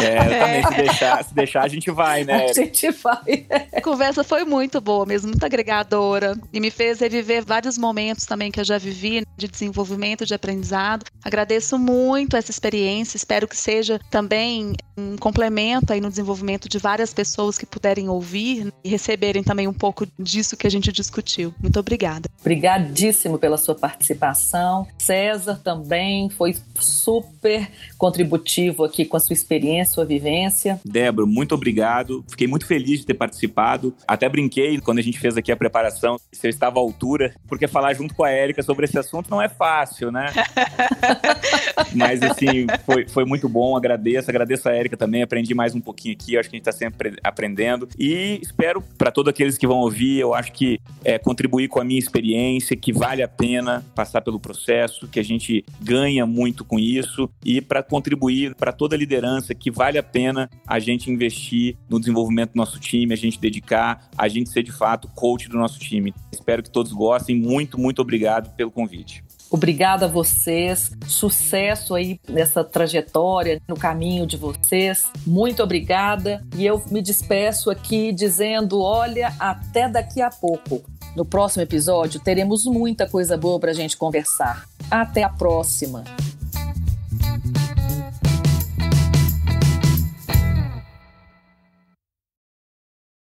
É, 0.00 0.16
também, 0.16 0.40
é. 0.40 0.62
Se, 0.62 0.74
deixar, 0.74 1.24
se 1.24 1.34
deixar, 1.34 1.64
a 1.64 1.68
gente 1.68 1.90
vai, 1.90 2.24
né? 2.24 2.46
A 2.50 2.52
gente 2.52 2.90
vai. 2.92 3.46
A 3.74 3.80
conversa 3.80 4.22
foi 4.22 4.44
muito 4.44 4.80
boa 4.80 5.04
mesmo, 5.04 5.28
muito 5.28 5.44
agregadora 5.44 6.38
e 6.52 6.60
me 6.60 6.70
fez 6.70 7.00
reviver 7.00 7.44
vários 7.44 7.76
momentos 7.76 8.26
também 8.26 8.50
que 8.50 8.60
eu 8.60 8.64
já 8.64 8.78
vivi 8.78 9.24
de 9.36 9.48
desenvolvimento, 9.48 10.24
de 10.24 10.34
aprendizado. 10.34 11.04
Agradeço 11.24 11.78
muito 11.78 12.36
essa 12.36 12.50
experiência, 12.50 13.16
espero 13.16 13.39
espero 13.40 13.48
que 13.48 13.56
seja 13.56 14.00
também 14.10 14.74
um 14.96 15.16
complemento 15.16 15.92
aí 15.92 16.00
no 16.00 16.10
desenvolvimento 16.10 16.68
de 16.68 16.78
várias 16.78 17.14
pessoas 17.14 17.56
que 17.56 17.64
puderem 17.64 18.08
ouvir 18.08 18.72
e 18.84 18.88
receberem 18.88 19.42
também 19.42 19.66
um 19.66 19.72
pouco 19.72 20.06
disso 20.18 20.56
que 20.56 20.66
a 20.66 20.70
gente 20.70 20.92
discutiu. 20.92 21.54
Muito 21.60 21.78
obrigada. 21.80 22.28
Obrigadíssimo 22.40 23.38
pela 23.38 23.56
sua 23.56 23.74
participação. 23.74 24.86
César 24.98 25.60
também 25.62 26.28
foi 26.28 26.54
super 26.78 27.68
contributivo 27.96 28.84
aqui 28.84 29.04
com 29.04 29.16
a 29.16 29.20
sua 29.20 29.34
experiência, 29.34 29.94
sua 29.94 30.04
vivência. 30.04 30.80
Débora, 30.84 31.26
muito 31.26 31.54
obrigado. 31.54 32.24
Fiquei 32.28 32.46
muito 32.46 32.66
feliz 32.66 33.00
de 33.00 33.06
ter 33.06 33.14
participado. 33.14 33.94
Até 34.06 34.28
brinquei 34.28 34.78
quando 34.80 34.98
a 34.98 35.02
gente 35.02 35.18
fez 35.18 35.36
aqui 35.36 35.50
a 35.50 35.56
preparação 35.56 36.18
se 36.30 36.46
eu 36.46 36.50
estava 36.50 36.78
à 36.78 36.82
altura, 36.82 37.34
porque 37.48 37.66
falar 37.66 37.94
junto 37.94 38.14
com 38.14 38.24
a 38.24 38.30
Érica 38.30 38.62
sobre 38.62 38.84
esse 38.84 38.98
assunto 38.98 39.30
não 39.30 39.40
é 39.40 39.48
fácil, 39.48 40.10
né? 40.12 40.26
Mas 41.94 42.22
assim, 42.22 42.66
foi, 42.84 43.08
foi 43.08 43.24
muito 43.30 43.48
bom, 43.48 43.76
agradeço, 43.76 44.28
agradeço 44.28 44.68
a 44.68 44.72
Érica 44.72 44.96
também, 44.96 45.22
aprendi 45.22 45.54
mais 45.54 45.72
um 45.72 45.80
pouquinho 45.80 46.14
aqui, 46.14 46.36
acho 46.36 46.50
que 46.50 46.56
a 46.56 46.58
gente 46.58 46.68
está 46.68 46.72
sempre 46.72 47.16
aprendendo 47.22 47.88
e 47.96 48.40
espero 48.42 48.82
para 48.98 49.12
todos 49.12 49.30
aqueles 49.30 49.56
que 49.56 49.68
vão 49.68 49.78
ouvir, 49.78 50.18
eu 50.18 50.34
acho 50.34 50.50
que 50.52 50.80
é, 51.04 51.16
contribuir 51.16 51.68
com 51.68 51.80
a 51.80 51.84
minha 51.84 51.98
experiência, 51.98 52.76
que 52.76 52.92
vale 52.92 53.22
a 53.22 53.28
pena 53.28 53.86
passar 53.94 54.20
pelo 54.20 54.40
processo, 54.40 55.06
que 55.06 55.20
a 55.20 55.22
gente 55.22 55.64
ganha 55.80 56.26
muito 56.26 56.64
com 56.64 56.76
isso 56.76 57.30
e 57.44 57.60
para 57.60 57.84
contribuir 57.84 58.56
para 58.56 58.72
toda 58.72 58.96
a 58.96 58.98
liderança, 58.98 59.54
que 59.54 59.70
vale 59.70 59.96
a 59.96 60.02
pena 60.02 60.50
a 60.66 60.80
gente 60.80 61.08
investir 61.08 61.76
no 61.88 62.00
desenvolvimento 62.00 62.54
do 62.54 62.56
nosso 62.56 62.80
time, 62.80 63.14
a 63.14 63.16
gente 63.16 63.38
dedicar, 63.38 64.10
a 64.18 64.26
gente 64.26 64.50
ser 64.50 64.64
de 64.64 64.72
fato 64.72 65.06
coach 65.14 65.48
do 65.48 65.56
nosso 65.56 65.78
time. 65.78 66.12
Espero 66.32 66.64
que 66.64 66.70
todos 66.70 66.92
gostem, 66.92 67.36
muito, 67.36 67.78
muito 67.78 68.02
obrigado 68.02 68.52
pelo 68.56 68.72
convite. 68.72 69.22
Obrigada 69.50 70.06
a 70.06 70.08
vocês, 70.08 70.92
sucesso 71.06 71.94
aí 71.96 72.20
nessa 72.28 72.62
trajetória, 72.62 73.60
no 73.66 73.76
caminho 73.76 74.24
de 74.24 74.36
vocês. 74.36 75.04
Muito 75.26 75.60
obrigada. 75.62 76.44
E 76.56 76.64
eu 76.64 76.80
me 76.90 77.02
despeço 77.02 77.70
aqui 77.70 78.12
dizendo: 78.12 78.80
olha, 78.80 79.34
até 79.38 79.88
daqui 79.88 80.22
a 80.22 80.30
pouco. 80.30 80.82
No 81.16 81.24
próximo 81.24 81.62
episódio 81.62 82.20
teremos 82.20 82.64
muita 82.66 83.08
coisa 83.08 83.36
boa 83.36 83.58
para 83.58 83.72
a 83.72 83.74
gente 83.74 83.96
conversar. 83.96 84.64
Até 84.88 85.24
a 85.24 85.28
próxima! 85.28 86.04